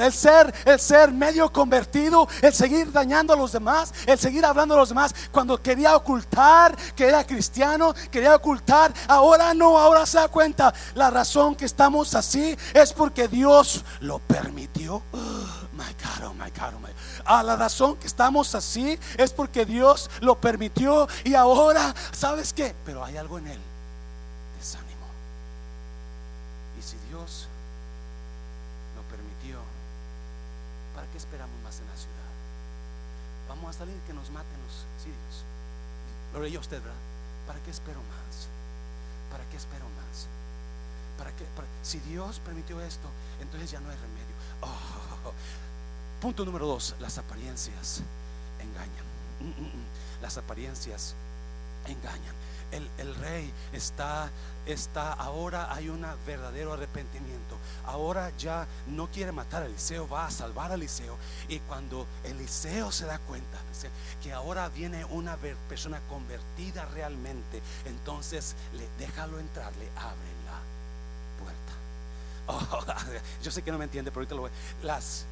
[0.00, 4.74] el, ser, el ser medio convertido, el seguir dañando a los demás, el seguir hablando
[4.74, 10.18] a los demás, cuando quería ocultar que era cristiano, quería ocultar, ahora no, ahora se
[10.18, 15.02] da cuenta, la razón que estamos así es porque Dios lo permitió.
[15.78, 16.88] My God, oh my God, oh my.
[17.24, 22.74] A la razón que estamos así es porque Dios lo permitió y ahora, ¿sabes qué?
[22.84, 23.60] Pero hay algo en él.
[26.78, 27.46] Y si Dios
[28.96, 29.58] lo permitió,
[30.94, 31.58] ¿para qué esperamos
[33.68, 35.44] más salir que nos maten los sirios.
[36.32, 36.96] Lo leyó usted, ¿verdad?
[37.46, 38.48] ¿Para qué espero más?
[39.30, 40.26] ¿Para qué espero más?
[41.18, 41.44] ¿Para qué?
[41.82, 43.08] si Dios permitió esto,
[43.42, 44.34] entonces ya no hay remedio.
[44.62, 45.32] Oh.
[46.22, 48.00] Punto número dos, las apariencias
[48.58, 49.04] engañan.
[49.40, 50.22] Mm, mm, mm.
[50.22, 51.14] Las apariencias
[51.84, 52.34] engañan
[52.72, 54.30] el, rey está,
[54.66, 57.56] está, ahora hay un verdadero arrepentimiento.
[57.86, 61.16] Ahora ya no quiere matar a Eliseo, va a salvar a Eliseo.
[61.48, 63.58] Y cuando Eliseo se da cuenta
[64.22, 65.36] que ahora viene una
[65.68, 70.58] persona convertida realmente, entonces le, déjalo entrar, le abre la
[71.42, 71.68] puerta.
[72.50, 72.82] Oh,
[73.42, 74.50] yo sé que no me entiende, pero ahorita lo voy.
[74.82, 75.26] Las,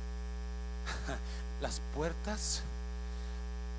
[1.62, 2.60] las puertas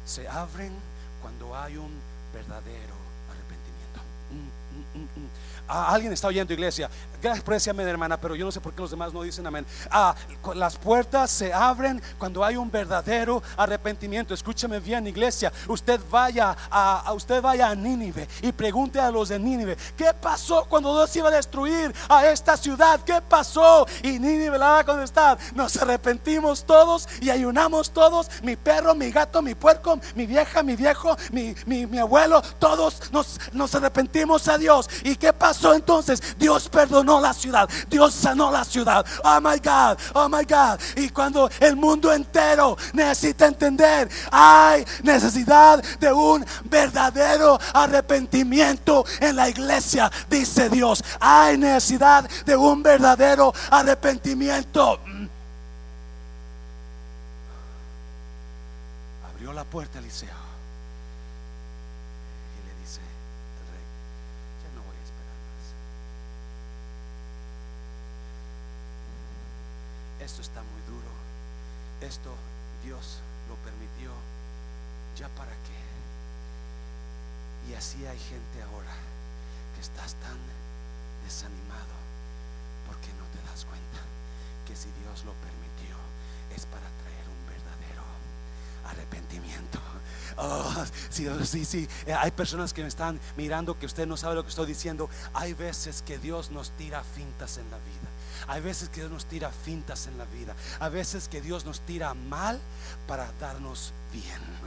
[0.08, 0.74] se abren
[1.22, 1.92] cuando hay un
[2.34, 2.97] verdadero
[5.68, 6.90] alguien está oyendo, iglesia.
[7.22, 9.48] Gracias por ese amén, hermana, pero yo no sé por qué los demás no dicen
[9.48, 9.66] amén.
[9.90, 10.16] Ah,
[10.54, 14.36] las puertas se abren cuando hay un verdadero arrepentimiento.
[14.36, 15.52] Escúcheme bien, iglesia.
[15.68, 20.66] Usted vaya a, usted vaya a Nínive y pregunte a los de Nínive, ¿qué pasó
[20.70, 23.00] cuando Dios iba a destruir a esta ciudad?
[23.04, 23.88] ¿Qué pasó?
[24.04, 25.40] Y Nínive la va a contestar.
[25.56, 28.30] Nos arrepentimos todos y ayunamos todos.
[28.44, 33.40] Mi perro, mi gato, mi puerco, mi vieja, mi viejo, mi, mi abuelo, todos nos,
[33.54, 34.88] nos arrepentimos a Dios.
[35.04, 36.38] ¿Y qué pasó entonces?
[36.38, 39.06] Dios perdonó la ciudad, Dios sanó la ciudad.
[39.24, 40.80] Oh my God, oh my God.
[40.96, 49.50] Y cuando el mundo entero necesita entender, hay necesidad de un verdadero arrepentimiento en la
[49.50, 51.04] iglesia, dice Dios.
[51.20, 55.00] Hay necesidad de un verdadero arrepentimiento.
[59.32, 60.48] Abrió la puerta Eliseo.
[70.28, 71.08] esto está muy duro,
[72.02, 72.34] esto
[72.84, 73.20] Dios
[73.50, 74.12] lo permitió,
[75.18, 75.78] ya para qué.
[77.70, 78.96] Y así hay gente ahora
[79.76, 80.38] que estás tan
[81.26, 81.96] desanimado
[82.88, 84.00] porque no te das cuenta
[84.66, 85.96] que si Dios lo permitió
[86.56, 88.04] es para traer un verdadero
[88.86, 89.80] arrepentimiento.
[90.38, 91.90] Oh, sí, sí, sí.
[92.16, 95.10] Hay personas que me están mirando que usted no sabe lo que estoy diciendo.
[95.34, 98.08] Hay veces que Dios nos tira fintas en la vida.
[98.48, 100.56] Hay veces que Dios nos tira fintas en la vida.
[100.80, 102.60] A veces que Dios nos tira mal
[103.08, 104.58] para darnos bien.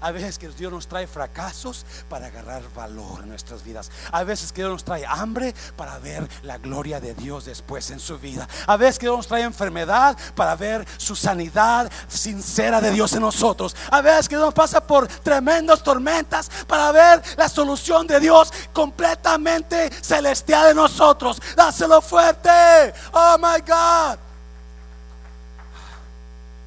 [0.00, 3.90] A veces que Dios nos trae fracasos para agarrar valor en nuestras vidas.
[4.10, 8.00] A veces que Dios nos trae hambre para ver la gloria de Dios después en
[8.00, 8.48] su vida.
[8.66, 13.20] A veces que Dios nos trae enfermedad para ver su sanidad sincera de Dios en
[13.20, 13.76] nosotros.
[13.90, 18.50] A veces que Dios nos pasa por tremendas tormentas para ver la solución de Dios
[18.72, 21.40] completamente celestial de nosotros.
[21.54, 22.94] Dáselo fuerte.
[23.12, 24.18] Oh my God.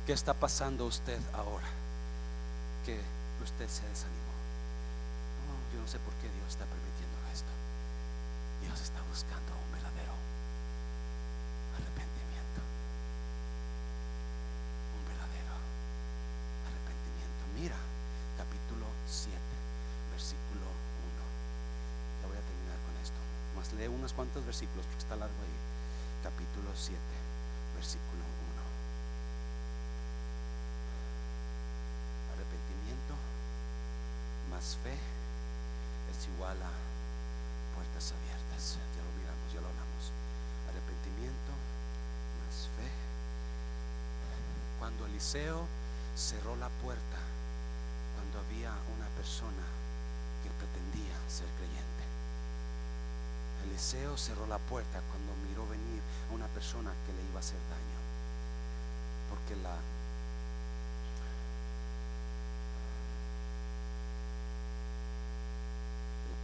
[0.06, 1.73] ¿Qué está pasando usted ahora?
[3.54, 4.34] Usted se desanimó.
[5.70, 7.54] Yo no sé por qué Dios está permitiendo esto.
[8.66, 10.18] Dios está buscando un verdadero
[11.78, 12.66] arrepentimiento.
[14.98, 15.54] Un verdadero
[16.66, 17.42] arrepentimiento.
[17.54, 17.78] Mira,
[18.42, 19.38] capítulo 7,
[20.18, 22.26] versículo 1.
[22.26, 23.22] Ya voy a terminar con esto.
[23.54, 25.58] Más lee unos cuantos versículos porque está largo ahí.
[26.26, 26.98] Capítulo 7,
[27.78, 28.23] versículo
[34.54, 34.62] 1.
[34.62, 36.70] fe es igual a
[37.74, 38.78] puertas abiertas.
[38.78, 40.14] Ya lo miramos, ya lo hablamos.
[40.70, 41.52] Arrepentimiento
[42.38, 42.90] más fe.
[44.78, 45.66] Cuando Eliseo
[46.16, 47.18] cerró la puerta,
[48.14, 49.66] cuando había una persona
[50.46, 52.04] que pretendía ser creyente.
[53.66, 57.60] Eliseo cerró la puerta cuando miró venir a una persona que le iba a hacer
[57.74, 58.00] daño.
[59.34, 59.74] Porque la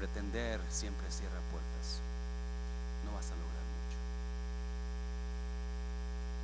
[0.10, 2.02] pretender siempre cierra puertas.
[3.06, 3.98] No vas a lograr mucho.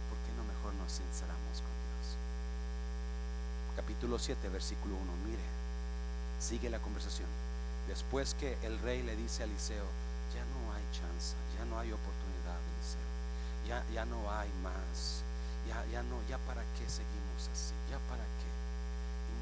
[0.10, 2.06] ¿Por qué no mejor nos sinceramos con Dios?
[3.76, 5.12] Capítulo 7, versículo 1.
[5.26, 5.44] Mire,
[6.40, 7.28] sigue la conversación.
[7.88, 9.86] Después que el rey le dice a Eliseo,
[10.34, 13.10] ya no hay chance, ya no hay oportunidad, Eliseo.
[13.68, 15.24] Ya, ya no hay más.
[15.68, 18.65] Ya, ya no, ya para qué seguimos así, ya para qué.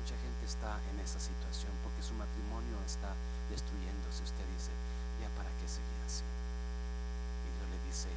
[0.03, 3.15] Mucha gente está en esa situación porque su matrimonio está
[3.47, 4.75] destruyéndose, usted dice,
[5.23, 6.27] ya para qué seguir así.
[6.27, 8.11] Y Dios le dice,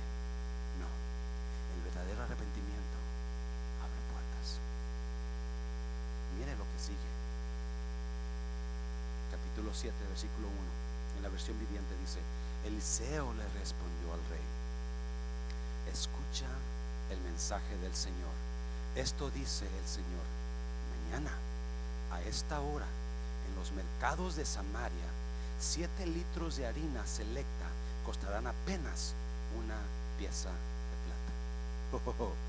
[0.82, 2.99] no, el verdadero arrepentimiento
[3.78, 4.59] abre puertas.
[6.34, 7.11] Mire lo que sigue.
[9.30, 10.59] Capítulo 7, versículo 1.
[10.59, 12.18] En la versión viviente dice,
[12.66, 14.43] Eliseo le respondió al rey,
[15.87, 16.51] escucha
[17.14, 18.34] el mensaje del Señor.
[18.99, 20.26] Esto dice el Señor,
[21.14, 21.46] mañana
[22.27, 22.87] esta hora
[23.49, 25.07] en los mercados de Samaria,
[25.59, 27.66] siete litros de harina selecta
[28.05, 29.14] costarán apenas
[29.59, 29.79] una
[30.18, 32.27] pieza de plata.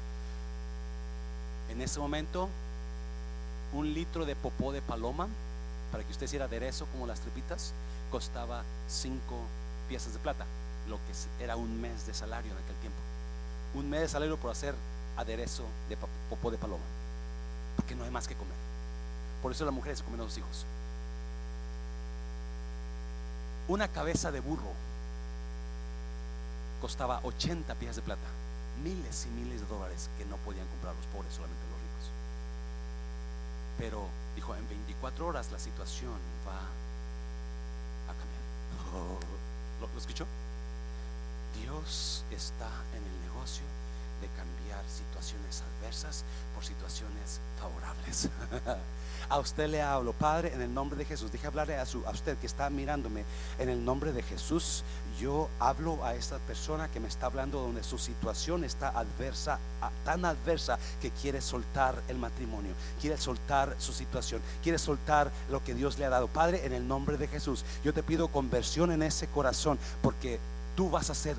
[1.69, 2.47] En ese momento,
[3.73, 5.28] un litro de popó de paloma,
[5.91, 7.73] para que usted hiciera aderezo como las tripitas,
[8.09, 9.41] costaba cinco
[9.89, 10.45] piezas de plata,
[10.88, 12.97] lo que era un mes de salario en aquel tiempo.
[13.73, 14.75] Un mes de salario por hacer
[15.17, 15.97] aderezo de
[16.30, 16.86] popó de paloma,
[17.75, 18.66] porque no hay más que comer.
[19.41, 20.65] Por eso las mujeres comen a los hijos.
[23.67, 24.71] Una cabeza de burro
[26.81, 28.27] costaba 80 piezas de plata,
[28.83, 32.11] miles y miles de dólares que no podían comprar los pobres, solamente los ricos.
[33.77, 36.17] Pero dijo, en 24 horas la situación
[36.47, 36.59] va
[38.07, 39.21] a cambiar.
[39.81, 40.25] ¿Lo, escuchó?
[41.61, 43.63] Dios está en el negocio
[44.22, 48.30] de cambiar situaciones adversas por situaciones favorables.
[49.30, 51.32] a usted le hablo, Padre, en el nombre de Jesús.
[51.32, 53.24] Deje hablarle a, su, a usted que está mirándome
[53.59, 54.84] en el nombre de Jesús.
[55.20, 59.59] Yo hablo a esta persona que me está hablando donde su situación está adversa,
[60.05, 65.74] tan adversa que quiere soltar el matrimonio, quiere soltar su situación, quiere soltar lo que
[65.74, 66.28] Dios le ha dado.
[66.28, 70.39] Padre, en el nombre de Jesús, yo te pido conversión en ese corazón porque
[70.78, 71.36] tú vas a hacer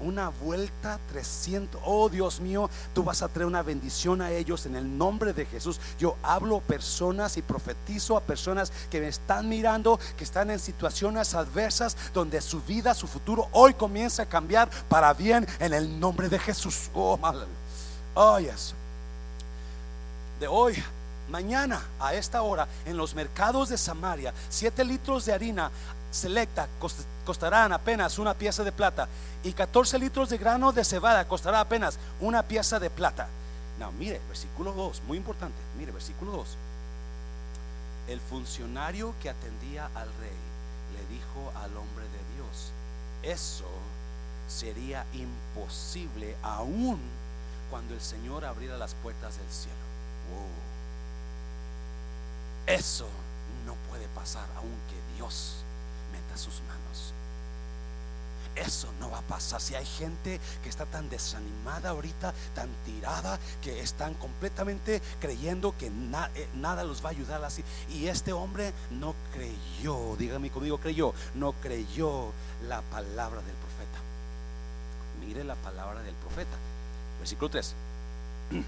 [0.00, 1.80] una vuelta 300.
[1.84, 5.46] Oh Dios mío, tú vas a traer una bendición a ellos en el nombre de
[5.46, 5.78] Jesús.
[6.00, 11.34] Yo hablo personas y profetizo a personas que me están mirando, que están en situaciones
[11.34, 16.28] adversas, donde su vida, su futuro hoy comienza a cambiar para bien en el nombre
[16.28, 16.90] de Jesús.
[16.92, 17.46] Oh, mal.
[18.14, 18.74] Oh, yes.
[20.40, 20.82] De hoy
[21.30, 25.70] mañana a esta hora en los mercados de Samaria, siete litros de harina
[26.10, 26.68] selecta
[27.24, 29.08] costarán apenas una pieza de plata
[29.44, 33.28] y 14 litros de grano de cebada costará apenas una pieza de plata.
[33.78, 36.56] No, mire, versículo 2, muy importante, mire, versículo 2.
[38.08, 40.36] El funcionario que atendía al rey
[40.94, 42.72] le dijo al hombre de Dios,
[43.22, 43.68] eso
[44.48, 47.00] sería imposible aún
[47.70, 49.76] cuando el Señor abriera las puertas del cielo.
[52.66, 53.08] Eso
[53.64, 55.64] no puede pasar aunque Dios
[56.40, 57.12] sus manos.
[58.56, 59.60] Eso no va a pasar.
[59.60, 65.86] Si hay gente que está tan desanimada ahorita, tan tirada, que están completamente creyendo que
[65.86, 67.62] eh, nada los va a ayudar así.
[67.90, 72.32] Y este hombre no creyó, dígame conmigo, creyó, no creyó
[72.66, 73.98] la palabra del profeta.
[75.24, 76.56] Mire la palabra del profeta.
[77.18, 77.74] Versículo 3.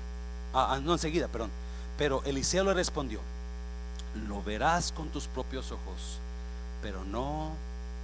[0.54, 1.50] Ah, ah, no enseguida, perdón.
[1.96, 3.20] Pero Eliseo le respondió,
[4.28, 6.20] lo verás con tus propios ojos
[6.82, 7.52] pero no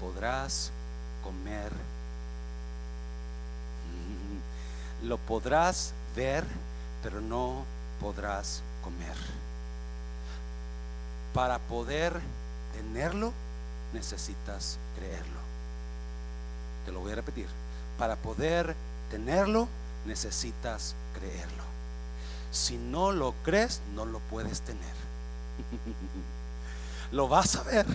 [0.01, 0.71] podrás
[1.25, 1.73] comer.
[5.03, 6.45] Lo podrás ver,
[7.03, 7.65] pero no
[8.01, 9.17] podrás comer.
[11.35, 12.21] Para poder
[12.73, 13.33] tenerlo,
[13.93, 15.41] necesitas creerlo.
[16.87, 17.49] Te lo voy a repetir.
[17.99, 18.75] Para poder
[19.11, 19.69] tenerlo,
[20.07, 21.65] necesitas creerlo.
[22.51, 24.95] Si no lo crees, no lo puedes tener.
[27.13, 27.87] lo vas a ver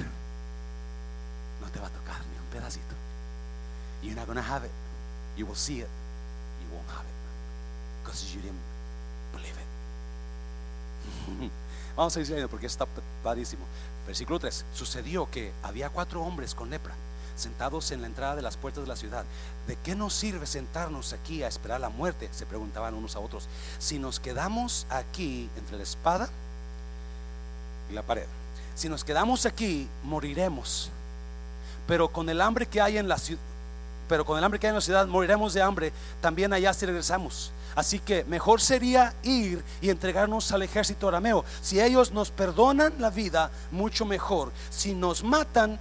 [1.73, 2.95] te va a tocar ni un pedacito.
[4.01, 4.71] You're not going to have it.
[5.35, 5.89] You will see it.
[6.61, 7.13] You won't have it.
[8.03, 8.61] Because you didn't
[9.33, 11.51] believe it.
[11.95, 12.85] Vamos a ir porque está
[13.23, 13.65] padrísimo.
[14.05, 14.65] Versículo 3.
[14.73, 16.93] Sucedió que había cuatro hombres con lepra
[17.35, 19.25] sentados en la entrada de las puertas de la ciudad.
[19.67, 22.29] ¿De qué nos sirve sentarnos aquí a esperar la muerte?
[22.31, 23.47] Se preguntaban unos a otros.
[23.79, 26.29] Si nos quedamos aquí entre la espada
[27.89, 28.25] y la pared,
[28.75, 30.89] si nos quedamos aquí, moriremos
[31.87, 33.41] pero con el hambre que hay en la ciudad,
[34.07, 36.85] pero con el hambre que hay en la ciudad moriremos de hambre también allá si
[36.85, 37.51] regresamos.
[37.75, 41.43] Así que mejor sería ir y entregarnos al ejército arameo.
[41.61, 44.51] Si ellos nos perdonan la vida, mucho mejor.
[44.69, 45.79] Si nos matan,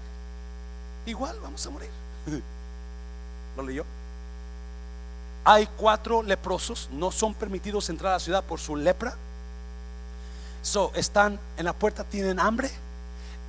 [1.04, 1.90] igual vamos a morir.
[3.56, 3.84] ¿Lo leyó?
[5.44, 9.14] Hay cuatro leprosos, no son permitidos entrar a la ciudad por su lepra.
[10.62, 12.70] So, están en la puerta, tienen hambre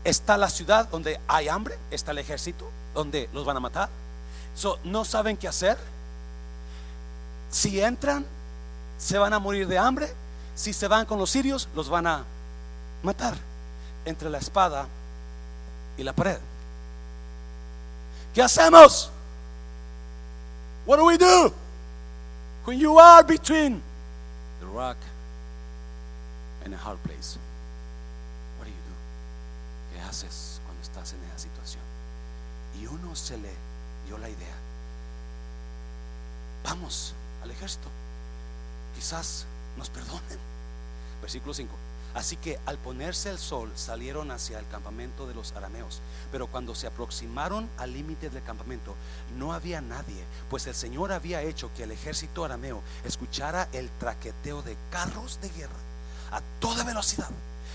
[0.04, 3.90] está la ciudad donde hay hambre, está el ejército donde los van a matar.
[4.84, 5.78] no saben qué hacer.
[7.50, 8.26] Si entran,
[8.98, 10.14] se van a morir de hambre.
[10.56, 12.24] Si se van con los sirios, los van a
[13.02, 13.36] matar
[14.06, 14.88] entre la espada
[15.98, 16.40] y la pared.
[18.34, 19.10] ¿Qué hacemos?
[20.86, 21.54] What do we do
[22.66, 23.82] when you are between
[24.60, 24.98] the rock
[26.66, 27.38] and a hard place?
[30.64, 31.82] Cuando estás en esa situación?
[32.80, 33.52] Y uno se le
[34.06, 34.56] dio la idea,
[36.64, 37.88] vamos al ejército,
[38.96, 39.46] quizás
[39.78, 40.40] nos perdonen.
[41.22, 41.74] Versículo 5.
[42.14, 46.00] Así que al ponerse el sol salieron hacia el campamento de los arameos.
[46.32, 48.96] Pero cuando se aproximaron al límite del campamento
[49.38, 54.62] no había nadie, pues el Señor había hecho que el ejército arameo escuchara el traqueteo
[54.62, 55.74] de carros de guerra
[56.32, 57.30] a toda velocidad,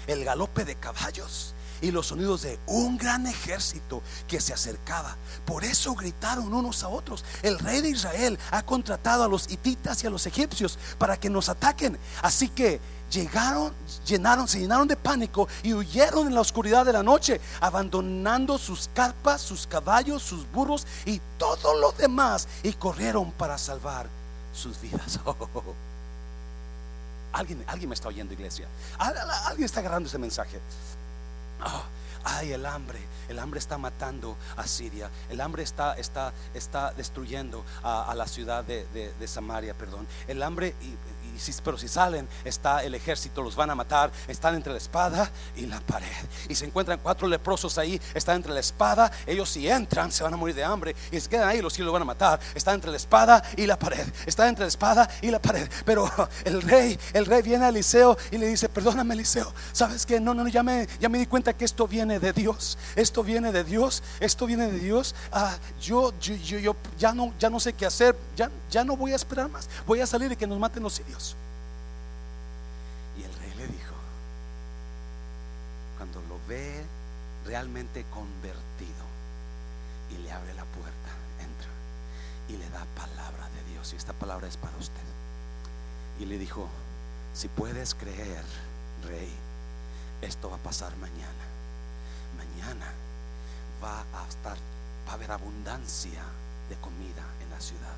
[0.06, 5.16] el galope de caballos y los sonidos de un gran ejército que se acercaba.
[5.44, 10.02] Por eso gritaron unos a otros, el rey de Israel ha contratado a los hititas
[10.02, 11.98] y a los egipcios para que nos ataquen.
[12.22, 13.72] Así que llegaron,
[14.06, 18.88] llenaron, se llenaron de pánico y huyeron en la oscuridad de la noche, abandonando sus
[18.94, 24.08] carpas, sus caballos, sus burros y todo lo demás y corrieron para salvar
[24.54, 25.20] sus vidas.
[27.30, 28.66] Alguien, alguien me está oyendo, iglesia.
[28.98, 30.58] Alguien está agarrando ese mensaje.
[31.64, 31.84] Oh,
[32.24, 37.64] ay, el hambre, el hambre está matando a Siria, el hambre está, está, está destruyendo
[37.82, 40.06] a, la ciudad de, de, Samaria, perdón.
[40.26, 40.96] El hambre, y,
[41.62, 44.10] pero si salen, está el ejército, los van a matar.
[44.26, 46.06] Están entre la espada y la pared.
[46.48, 49.10] Y se encuentran cuatro leprosos ahí, están entre la espada.
[49.26, 51.92] Ellos si entran se van a morir de hambre y se quedan ahí, los cielos
[51.92, 52.40] van a matar.
[52.54, 54.06] Está entre la espada y la pared.
[54.26, 55.68] Está entre la espada y la pared.
[55.84, 56.10] Pero
[56.44, 60.34] el rey, el rey viene a Eliseo y le dice, perdóname Eliseo, ¿sabes que No,
[60.34, 62.78] no, ya me, ya me di cuenta que esto viene de Dios.
[62.96, 64.02] Esto viene de Dios.
[64.20, 65.14] Esto viene de Dios.
[65.32, 68.16] Ah, yo, yo, yo, ya, no, ya no sé qué hacer.
[68.36, 69.68] Ya, ya no voy a esperar más.
[69.86, 71.36] Voy a salir y que nos maten los sirios.
[73.18, 73.94] Y el rey le dijo,
[75.96, 76.84] cuando lo ve
[77.48, 79.08] realmente convertido
[80.10, 81.70] y le abre la puerta, entra
[82.46, 83.90] y le da palabra de Dios.
[83.94, 85.08] Y esta palabra es para usted.
[86.20, 86.68] Y le dijo,
[87.32, 88.44] si puedes creer,
[89.08, 89.32] rey,
[90.20, 91.44] esto va a pasar mañana.
[92.36, 92.92] Mañana
[93.82, 94.58] va a estar,
[95.06, 96.22] va a haber abundancia
[96.68, 97.96] de comida en la ciudad.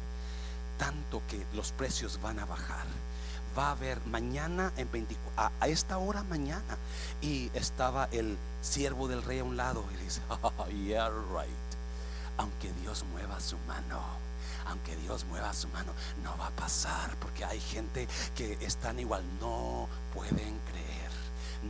[0.78, 2.86] Tanto que los precios van a bajar
[3.58, 6.78] va a haber mañana en 24, a, esta hora mañana.
[7.20, 11.50] Y estaba el siervo del rey a un lado y dice, oh, yeah, right.
[12.36, 14.00] Aunque Dios mueva su mano,
[14.66, 15.92] aunque Dios mueva su mano,
[16.22, 21.00] no va a pasar porque hay gente que están igual, no pueden creer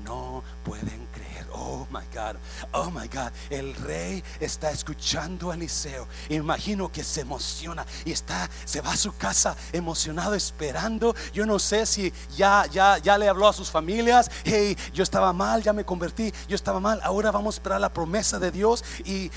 [0.05, 1.46] no pueden creer.
[1.52, 2.36] Oh my God,
[2.72, 3.32] oh my God.
[3.50, 6.06] El rey está escuchando a Eliseo.
[6.28, 11.14] Imagino que se emociona y está, se va a su casa emocionado, esperando.
[11.32, 14.30] Yo no sé si ya, ya, ya le habló a sus familias.
[14.44, 17.00] Hey, yo estaba mal, ya me convertí, yo estaba mal.
[17.02, 18.84] Ahora vamos a esperar la promesa de Dios.
[19.04, 19.30] Y,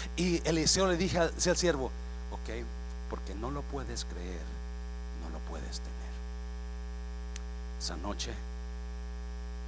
[0.43, 1.91] Eliseo le dije al, al siervo,
[2.31, 2.65] ok,
[3.09, 4.41] porque no lo puedes creer,
[5.23, 5.93] no lo puedes tener.
[7.79, 8.33] Esa noche,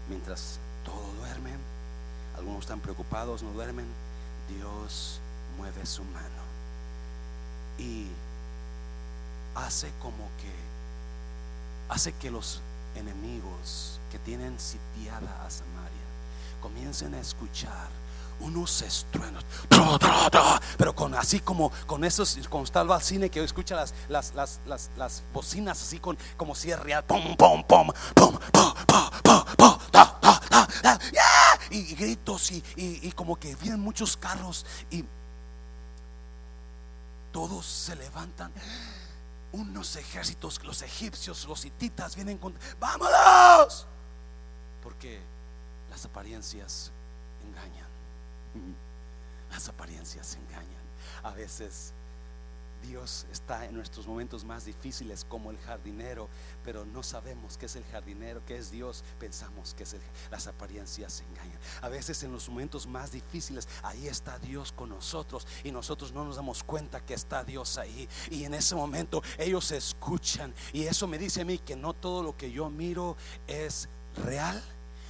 [0.09, 1.57] mientras todos duermen,
[2.37, 3.85] algunos están preocupados, no duermen,
[4.47, 5.19] Dios
[5.57, 6.45] mueve su mano.
[7.77, 8.07] Y
[9.55, 10.53] hace como que,
[11.93, 12.61] hace que los
[12.95, 16.05] enemigos que tienen sitiada a Samaria
[16.61, 17.89] comiencen a escuchar
[18.39, 19.43] unos estruendos,
[20.77, 24.59] pero con así como con esos, cuando está al cine que escucha las, las, las,
[24.65, 29.09] las, las bocinas así con como si es real, pum, pum, pum, pum, pum, pum,
[29.23, 29.45] pum,
[31.69, 35.03] y, gritos y, y, como que vienen muchos carros y
[37.31, 38.51] todos se levantan.
[39.51, 43.87] Unos ejércitos, los egipcios, los hititas vienen con, vámonos,
[44.83, 45.21] porque
[45.89, 46.91] las apariencias
[47.41, 47.84] engañan.
[49.51, 50.85] Las apariencias engañan.
[51.23, 51.93] A veces
[52.87, 56.29] Dios está en nuestros momentos más difíciles como el jardinero,
[56.63, 59.85] pero no sabemos qué es el jardinero, qué es Dios, pensamos que
[60.29, 61.59] las apariencias se engañan.
[61.81, 66.25] A veces en los momentos más difíciles, ahí está Dios con nosotros y nosotros no
[66.25, 68.07] nos damos cuenta que está Dios ahí.
[68.29, 72.23] Y en ese momento ellos escuchan y eso me dice a mí que no todo
[72.23, 73.17] lo que yo miro
[73.47, 74.61] es real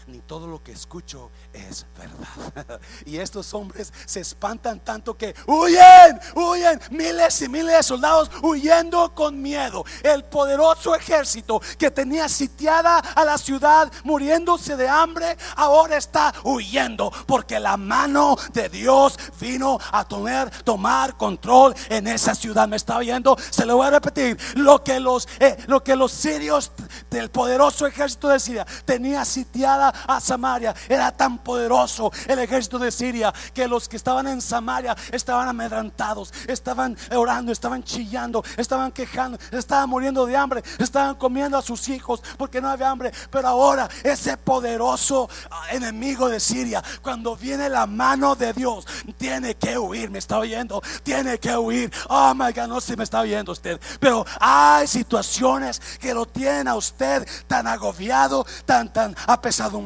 [0.07, 2.79] ni todo lo que escucho es verdad.
[3.05, 9.13] y estos hombres se espantan tanto que huyen, huyen, miles y miles de soldados huyendo
[9.15, 9.83] con miedo.
[10.03, 17.11] El poderoso ejército que tenía sitiada a la ciudad, muriéndose de hambre, ahora está huyendo
[17.25, 22.67] porque la mano de Dios vino a tomar, control en esa ciudad.
[22.67, 24.37] Me está oyendo, se lo voy a repetir.
[24.55, 26.71] Lo que los, eh, lo que los sirios
[27.09, 30.73] del poderoso ejército de Siria tenía sitiada a Samaria.
[30.89, 36.33] Era tan poderoso el ejército de Siria que los que estaban en Samaria estaban amedrantados,
[36.47, 42.21] estaban orando, estaban chillando, estaban quejando, estaban muriendo de hambre, estaban comiendo a sus hijos
[42.37, 43.11] porque no había hambre.
[43.29, 45.29] Pero ahora ese poderoso
[45.71, 48.85] enemigo de Siria, cuando viene la mano de Dios,
[49.17, 50.09] tiene que huir.
[50.09, 51.91] Me está oyendo, tiene que huir.
[52.09, 56.67] Oh my God, no si me está oyendo usted, pero hay situaciones que lo tienen
[56.67, 59.84] a usted tan agobiado, tan, tan apesadumbrado,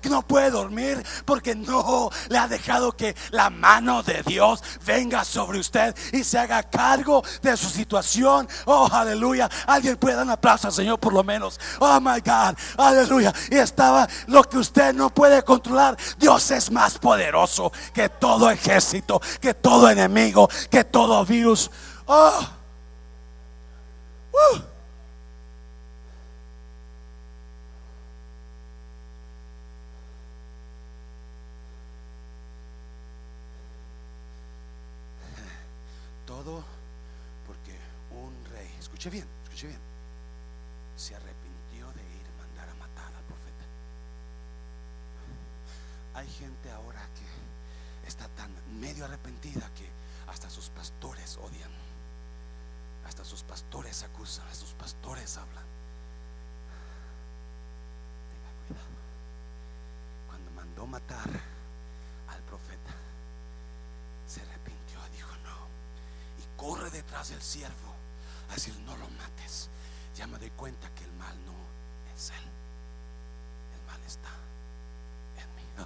[0.00, 5.24] que no puede dormir porque no le ha dejado que la mano de Dios venga
[5.24, 8.48] sobre usted y se haga cargo de su situación.
[8.66, 9.48] Oh, aleluya.
[9.66, 11.58] Alguien puede dar un aplauso al Señor por lo menos.
[11.78, 12.56] Oh, my God.
[12.76, 13.32] Aleluya.
[13.50, 15.96] Y estaba lo que usted no puede controlar.
[16.18, 21.70] Dios es más poderoso que todo ejército, que todo enemigo, que todo virus.
[22.06, 22.60] Oh.
[24.32, 24.60] Uh.
[36.26, 36.64] Todo
[37.46, 37.76] porque
[38.12, 38.70] un rey,
[39.00, 39.39] escuche bien,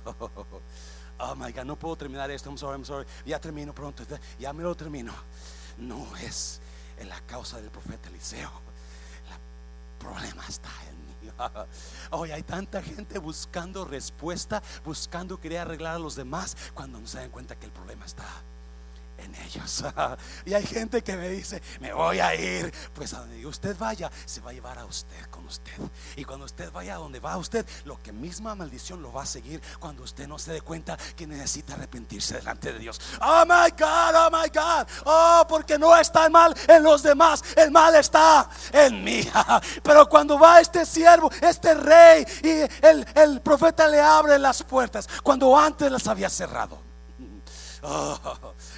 [1.21, 2.51] Oh my God, no puedo terminar esto.
[2.51, 3.07] I'm sorry, I'm sorry.
[3.25, 4.03] Ya termino pronto.
[4.39, 5.13] Ya me lo termino.
[5.79, 6.61] No es
[6.99, 8.51] en la causa del profeta Eliseo.
[9.31, 11.33] El problema está en mí.
[12.11, 17.19] Hoy hay tanta gente buscando respuesta, buscando querer arreglar a los demás cuando no se
[17.19, 18.27] dan cuenta que el problema está
[19.25, 19.85] en ellos.
[20.45, 22.73] y hay gente que me dice, me voy a ir.
[22.95, 25.73] Pues a donde usted vaya, se va a llevar a usted con usted.
[26.17, 29.27] Y cuando usted vaya a donde va usted, lo que misma maldición lo va a
[29.27, 33.01] seguir cuando usted no se dé cuenta que necesita arrepentirse delante de Dios.
[33.21, 34.87] Oh my God, oh my God.
[35.05, 39.29] Oh, porque no está el mal en los demás, el mal está en mí.
[39.83, 45.09] Pero cuando va este siervo, este rey, y el, el profeta le abre las puertas,
[45.23, 46.84] cuando antes las había cerrado.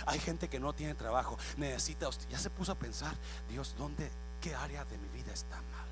[0.07, 3.15] Hay gente que no tiene trabajo, necesita, ya se puso a pensar,
[3.49, 4.11] Dios, ¿dónde,
[4.41, 5.87] qué área de mi vida está mal?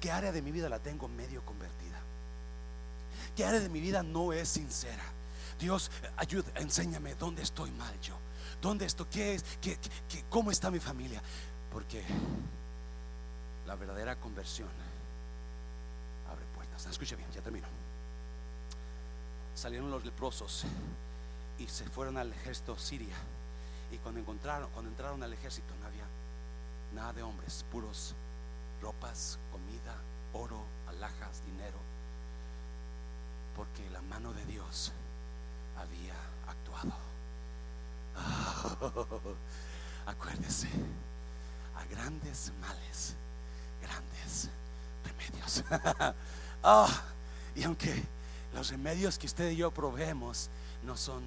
[0.00, 2.00] ¿Qué área de mi vida la tengo medio convertida?
[3.36, 5.04] ¿Qué área de mi vida no es sincera?
[5.58, 8.16] Dios, ayuda, enséñame dónde estoy mal yo.
[8.60, 9.06] ¿Dónde estoy?
[9.06, 9.44] ¿Qué es?
[9.60, 9.78] ¿Qué,
[10.30, 11.22] cómo está mi familia?
[11.70, 12.02] Porque
[13.66, 14.68] la verdadera conversión
[16.30, 16.86] abre puertas.
[16.86, 17.66] Escuche bien, ya termino.
[19.54, 20.64] Salieron los leprosos
[21.58, 23.16] y se fueron al ejército siria.
[23.90, 26.04] Y cuando encontraron, cuando entraron al ejército no había
[26.94, 28.14] nada de hombres, puros
[28.80, 29.94] ropas, comida,
[30.32, 31.78] oro, alhajas, dinero,
[33.56, 34.92] porque la mano de Dios
[35.76, 36.14] había
[36.48, 36.92] actuado.
[40.06, 40.68] acuérdese,
[41.76, 43.14] a grandes males,
[43.80, 44.48] grandes
[45.04, 45.64] remedios.
[46.62, 46.88] oh,
[47.54, 48.04] y aunque
[48.52, 50.48] los remedios que usted y yo proveemos
[50.84, 51.22] no son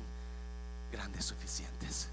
[0.91, 2.09] grandes suficientes.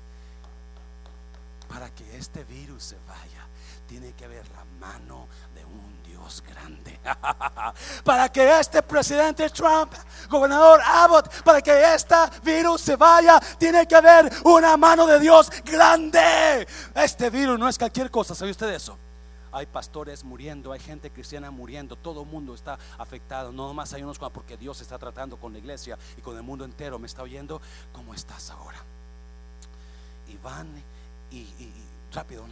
[1.69, 3.47] Para que este virus se vaya,
[3.87, 7.01] tiene que haber la mano de un Dios grande.
[8.05, 9.93] para que este presidente Trump,
[10.29, 15.51] gobernador Abbott, para que este virus se vaya, tiene que haber una mano de Dios
[15.65, 16.67] grande.
[16.95, 18.99] Este virus no es cualquier cosa, ¿sabe usted eso?
[19.55, 23.53] Hay pastores muriendo, hay gente cristiana muriendo, todo el mundo está afectado.
[23.53, 26.65] No más hay unos porque Dios está tratando con la iglesia y con el mundo
[26.65, 26.99] entero.
[26.99, 27.61] ¿Me está oyendo?
[27.93, 28.83] ¿Cómo estás ahora?
[30.29, 30.67] Y van
[31.31, 31.47] y,
[32.13, 32.45] rápido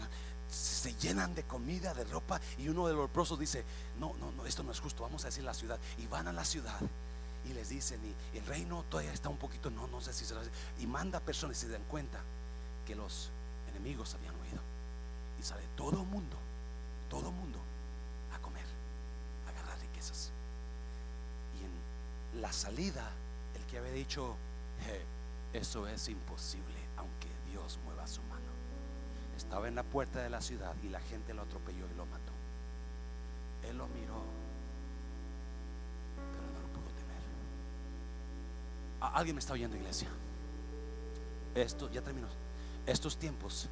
[0.48, 3.64] se llenan de comida, de ropa y uno de los leprosos dice,
[3.98, 5.78] no, no, no, esto no es justo, vamos a decir la ciudad.
[5.98, 6.78] Y van a la ciudad
[7.48, 8.00] y les dicen,
[8.32, 10.40] y el reino todavía está un poquito, no, no sé si se lo
[10.78, 12.20] Y manda personas y se dan cuenta
[12.86, 13.30] que los
[13.70, 14.60] enemigos habían oído.
[15.40, 16.41] Y sale todo el mundo
[17.12, 17.58] todo mundo
[18.34, 18.64] a comer,
[19.46, 20.30] a agarrar riquezas.
[21.60, 23.10] Y en la salida,
[23.54, 24.34] el que había dicho,
[25.52, 28.50] eso es imposible, aunque Dios mueva su mano.
[29.36, 32.32] Estaba en la puerta de la ciudad y la gente lo atropelló y lo mató.
[33.68, 34.22] Él lo miró,
[36.32, 37.20] pero no lo pudo tener.
[39.00, 40.08] ¿Alguien me está oyendo, iglesia?
[41.54, 42.28] Esto, ya terminó.
[42.86, 43.68] Estos tiempos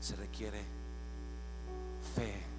[0.00, 0.64] se requiere
[2.16, 2.53] fe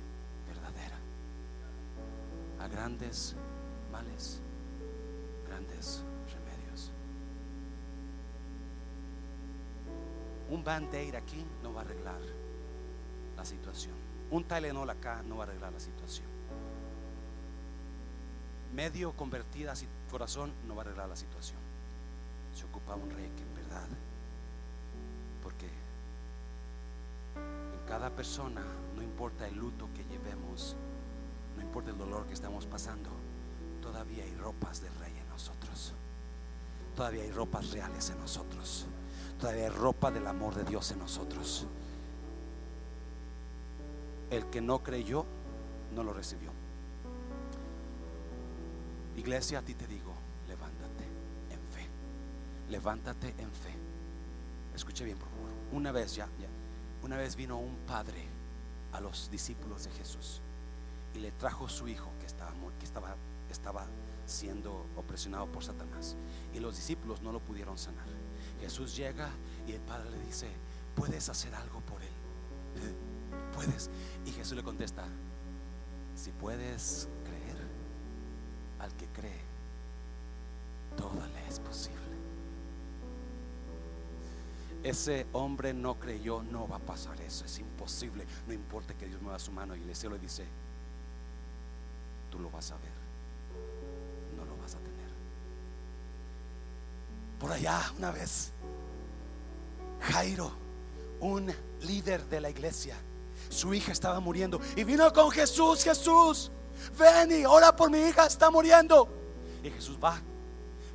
[2.66, 3.36] a grandes
[3.92, 4.42] males,
[5.48, 6.92] grandes remedios.
[10.50, 12.22] Un band-aid aquí no va a arreglar
[13.38, 13.94] la situación.
[14.32, 16.28] Un Tylenol acá no va a arreglar la situación.
[18.74, 19.76] Medio convertida a
[20.10, 21.60] corazón no va a arreglar la situación.
[22.56, 23.88] Se ocupa un rey que en verdad,
[25.44, 25.68] porque
[27.36, 28.64] en cada persona,
[28.96, 30.76] no importa el luto que llevemos,
[31.56, 33.10] no importa el dolor que estamos pasando,
[33.82, 35.94] todavía hay ropas de rey en nosotros.
[36.96, 38.86] Todavía hay ropas reales en nosotros.
[39.40, 41.68] Todavía hay ropa del amor de Dios en nosotros.
[44.30, 45.26] El que no creyó,
[45.94, 46.52] no lo recibió.
[49.18, 50.14] Iglesia, a ti te digo,
[50.48, 51.04] levántate
[51.50, 51.88] en fe.
[52.70, 53.76] Levántate en fe.
[54.74, 55.50] Escuche bien, por favor.
[55.72, 56.48] Una vez ya, ya,
[57.04, 58.28] una vez vino un padre
[58.94, 60.42] a los discípulos de Jesús
[61.16, 63.16] y le trajo su hijo que estaba, que estaba,
[63.50, 63.88] estaba
[64.26, 66.16] siendo opresionado por Satanás.
[66.54, 68.08] Y los discípulos no lo pudieron sanar.
[68.60, 69.30] Jesús llega
[69.68, 70.50] y el padre le dice,
[70.96, 72.10] ¿puedes hacer algo por él?
[73.56, 73.90] ¿Puedes?
[74.26, 75.06] Y Jesús le contesta,
[76.16, 77.66] si puedes creer,
[78.80, 79.42] al que cree,
[80.98, 81.96] todo le es posible.
[84.84, 88.26] Ese hombre no creyó, no va a pasar eso, es imposible.
[88.48, 90.46] No importa que Dios mueva su mano y el cielo le dice,
[92.36, 92.92] tú lo vas a ver,
[94.36, 95.10] no lo vas a tener.
[97.40, 98.52] Por allá, una vez,
[100.02, 100.52] Jairo,
[101.22, 102.98] un líder de la iglesia,
[103.48, 106.52] su hija estaba muriendo y vino con Jesús, Jesús,
[107.00, 109.08] ven y ora por mi hija, está muriendo.
[109.64, 110.22] Y Jesús va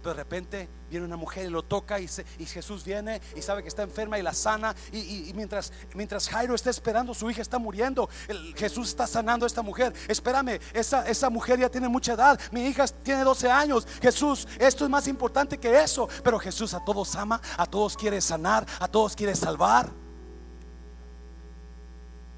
[0.02, 2.08] pero de repente viene una mujer y lo toca y,
[2.46, 4.74] Jesús viene y sabe que está enferma y la sana.
[4.92, 8.08] Y, mientras, mientras Jairo está esperando, su hija está muriendo.
[8.56, 9.92] Jesús está sanando a esta mujer.
[10.08, 12.40] Espérame, esa, esa mujer ya tiene mucha edad.
[12.50, 13.86] Mi hija tiene 12 años.
[14.00, 16.08] Jesús, esto es más importante que eso.
[16.24, 19.90] Pero Jesús a todos ama, a todos quiere sanar, a todos quiere salvar.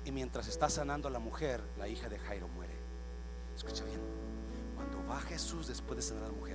[0.04, 2.74] Y mientras está sanando a la mujer, la hija de Jairo muere.
[3.54, 4.00] Escucha bien.
[4.74, 6.51] Cuando va Jesús después de sanar a la mujer,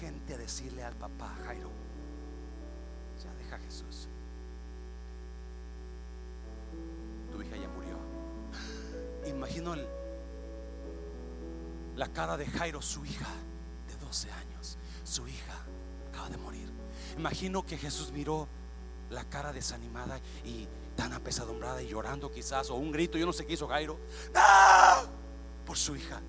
[0.00, 1.70] gente a decirle al papá Jairo,
[3.22, 4.08] ya deja Jesús.
[7.32, 7.96] Tu hija ya murió.
[9.26, 9.74] Imagino
[11.96, 13.28] la cara de Jairo, su hija
[13.88, 14.78] de 12 años.
[15.04, 15.54] Su hija
[16.08, 16.70] acaba de morir.
[17.16, 18.48] Imagino que Jesús miró
[19.10, 23.46] la cara desanimada y tan apesadumbrada y llorando quizás, o un grito, yo no sé
[23.46, 23.98] qué hizo Jairo.
[24.34, 25.08] ¡No!
[25.64, 26.20] Por su hija.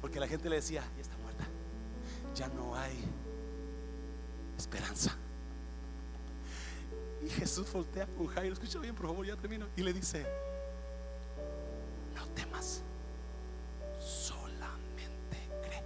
[0.00, 0.82] Porque la gente le decía,
[2.42, 2.98] ya no hay
[4.58, 5.12] esperanza.
[7.24, 9.68] Y Jesús voltea con Jairo, escucha bien, por favor, ya termino.
[9.76, 10.26] Y le dice,
[12.16, 12.82] no temas,
[14.00, 15.84] solamente cree.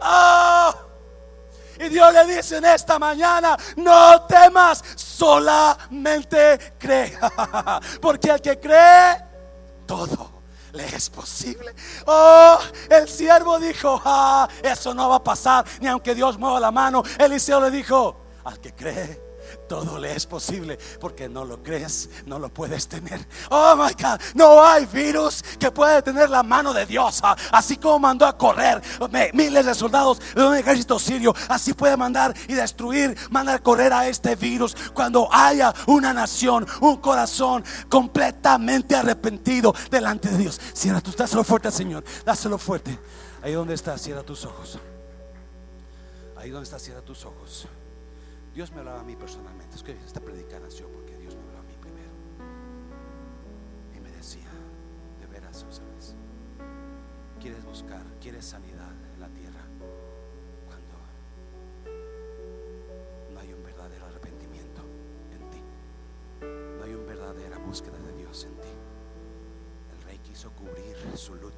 [0.00, 0.74] ¡Oh!
[1.78, 7.18] Y Dios le dice en esta mañana, no temas, solamente cree.
[8.00, 9.22] Porque el que cree,
[9.86, 10.29] todo
[10.72, 11.74] le es posible.
[12.06, 16.70] Oh, el siervo dijo, ah, eso no va a pasar, ni aunque Dios mueva la
[16.70, 17.02] mano.
[17.18, 19.29] Eliseo le dijo, al que cree
[19.70, 23.24] todo le es posible porque no lo crees, no lo puedes tener.
[23.50, 27.20] Oh my God, no hay virus que pueda detener la mano de Dios.
[27.22, 28.82] Ah, así como mandó a correr
[29.32, 33.92] miles de soldados de un ejército sirio, así puede mandar y destruir, mandar a correr
[33.92, 40.60] a este virus cuando haya una nación, un corazón completamente arrepentido delante de Dios.
[40.74, 42.98] Cierra tus, dáselo fuerte, Señor, dáselo fuerte.
[43.40, 44.80] Ahí donde estás, cierra tus ojos.
[46.36, 47.68] Ahí donde estás, cierra tus ojos.
[48.54, 49.76] Dios me hablaba a mí personalmente.
[49.76, 52.10] Es que esta predica nació porque Dios me habló a mí primero.
[53.94, 54.48] Y me decía,
[55.20, 56.16] de veras, ¿sabes?
[57.40, 59.62] Quieres buscar, quieres sanidad en la tierra
[60.66, 60.98] cuando
[63.32, 64.82] no hay un verdadero arrepentimiento
[65.32, 65.62] en ti.
[66.40, 68.68] No hay una verdadera búsqueda de Dios en ti.
[69.94, 71.49] El rey quiso cubrir su luto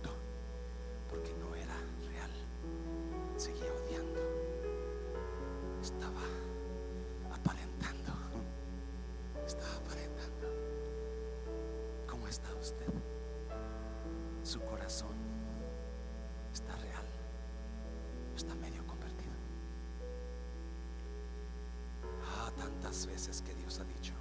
[22.92, 24.12] Veces que Dios ha dicho,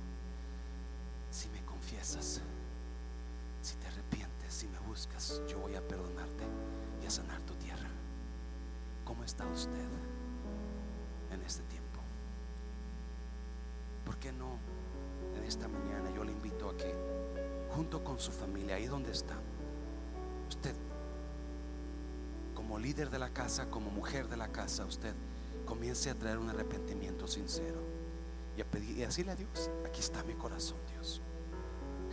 [1.30, 2.40] si me confiesas,
[3.62, 6.46] si te arrepientes, si me buscas, yo voy a perdonarte
[7.04, 7.90] y a sanar tu tierra.
[9.04, 9.88] ¿Cómo está usted
[11.34, 12.00] en este tiempo?
[14.06, 14.58] ¿Por qué no
[15.36, 16.96] en esta mañana yo le invito a que
[17.76, 19.36] junto con su familia, ahí donde está,
[20.48, 20.76] usted,
[22.56, 25.14] como líder de la casa, como mujer de la casa, usted
[25.66, 27.91] comience a traer un arrepentimiento sincero
[28.58, 31.22] y a pedir y decirle a Dios, aquí está mi corazón, Dios.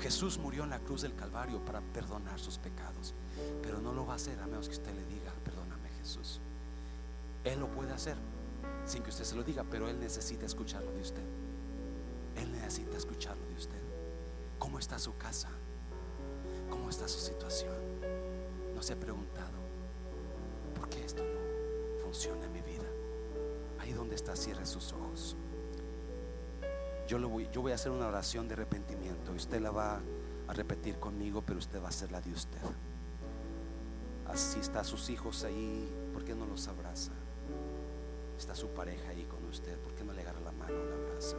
[0.00, 3.14] Jesús murió en la cruz del Calvario para perdonar sus pecados,
[3.62, 6.40] pero no lo va a hacer a menos que usted le diga, perdóname Jesús.
[7.44, 8.16] Él lo puede hacer
[8.84, 11.24] sin que usted se lo diga, pero Él necesita escucharlo de usted.
[12.36, 13.82] Él necesita escucharlo de usted.
[14.58, 15.48] ¿Cómo está su casa?
[16.70, 17.74] ¿Cómo está su situación?
[18.74, 19.58] ¿No se ha preguntado
[20.74, 22.86] por qué esto no funciona en mi vida?
[23.80, 25.36] Ahí donde está, cierre sus ojos.
[27.08, 28.88] Yo, lo voy, yo voy a hacer una oración de arrepentimiento
[29.38, 30.00] usted la va
[30.48, 32.60] a repetir conmigo, pero usted va a hacer la de usted.
[34.26, 37.12] Así está sus hijos ahí, ¿por qué no los abraza?
[38.36, 41.36] Está su pareja ahí con usted, ¿por qué no le agarra la mano, la abraza?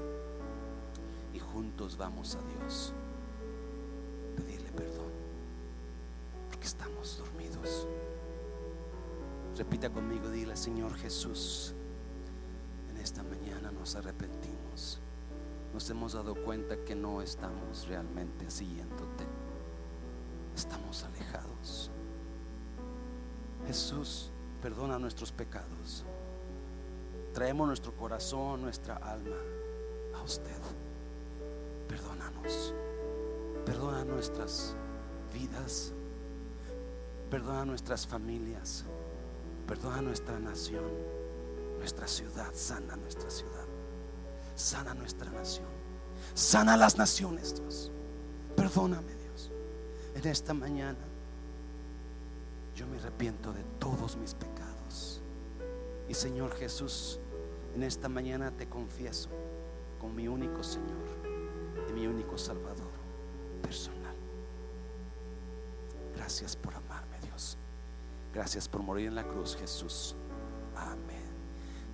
[1.34, 2.94] Y juntos vamos a Dios,
[4.36, 5.12] pedirle perdón,
[6.50, 7.88] porque estamos dormidos.
[9.58, 11.76] Repita conmigo, dile, Señor Jesús,
[16.00, 19.26] hemos dado cuenta que no estamos realmente siguiéndote.
[20.56, 21.92] Estamos alejados.
[23.68, 24.32] Jesús,
[24.62, 26.06] perdona nuestros pecados.
[27.34, 29.36] Traemos nuestro corazón, nuestra alma
[30.18, 30.62] a usted.
[31.90, 32.74] Perdónanos.
[33.66, 34.78] Perdona nuestras
[35.34, 35.92] vidas.
[37.30, 38.86] Perdona nuestras familias.
[39.68, 40.94] Perdona nuestra nación,
[41.78, 42.54] nuestra ciudad.
[42.54, 43.68] Sana nuestra ciudad.
[44.56, 45.79] Sana nuestra nación.
[46.34, 47.92] Sana las naciones, Dios.
[48.56, 49.52] Perdóname, Dios.
[50.16, 51.00] En esta mañana
[52.76, 55.22] yo me arrepiento de todos mis pecados.
[56.08, 57.20] Y Señor Jesús,
[57.76, 59.30] en esta mañana te confieso
[60.00, 61.06] como mi único Señor
[61.90, 62.92] y mi único Salvador
[63.62, 64.16] personal.
[66.16, 67.58] Gracias por amarme, Dios.
[68.34, 70.16] Gracias por morir en la cruz, Jesús.
[70.76, 71.30] Amén.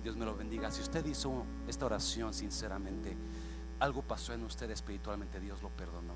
[0.02, 0.70] Dios me lo bendiga.
[0.70, 3.16] Si usted hizo esta oración sinceramente,
[3.80, 6.14] algo pasó en usted espiritualmente, Dios lo perdonó.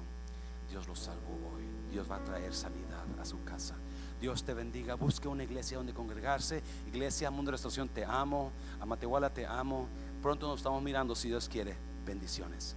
[0.70, 1.64] Dios lo salvó hoy.
[1.90, 3.74] Dios va a traer sanidad a su casa.
[4.20, 4.94] Dios te bendiga.
[4.94, 6.62] Busque una iglesia donde congregarse.
[6.86, 8.52] Iglesia Mundo de Restauración, te amo.
[8.80, 9.88] A Matehuala te amo.
[10.22, 11.76] Pronto nos estamos mirando si Dios quiere.
[12.06, 12.76] Bendiciones.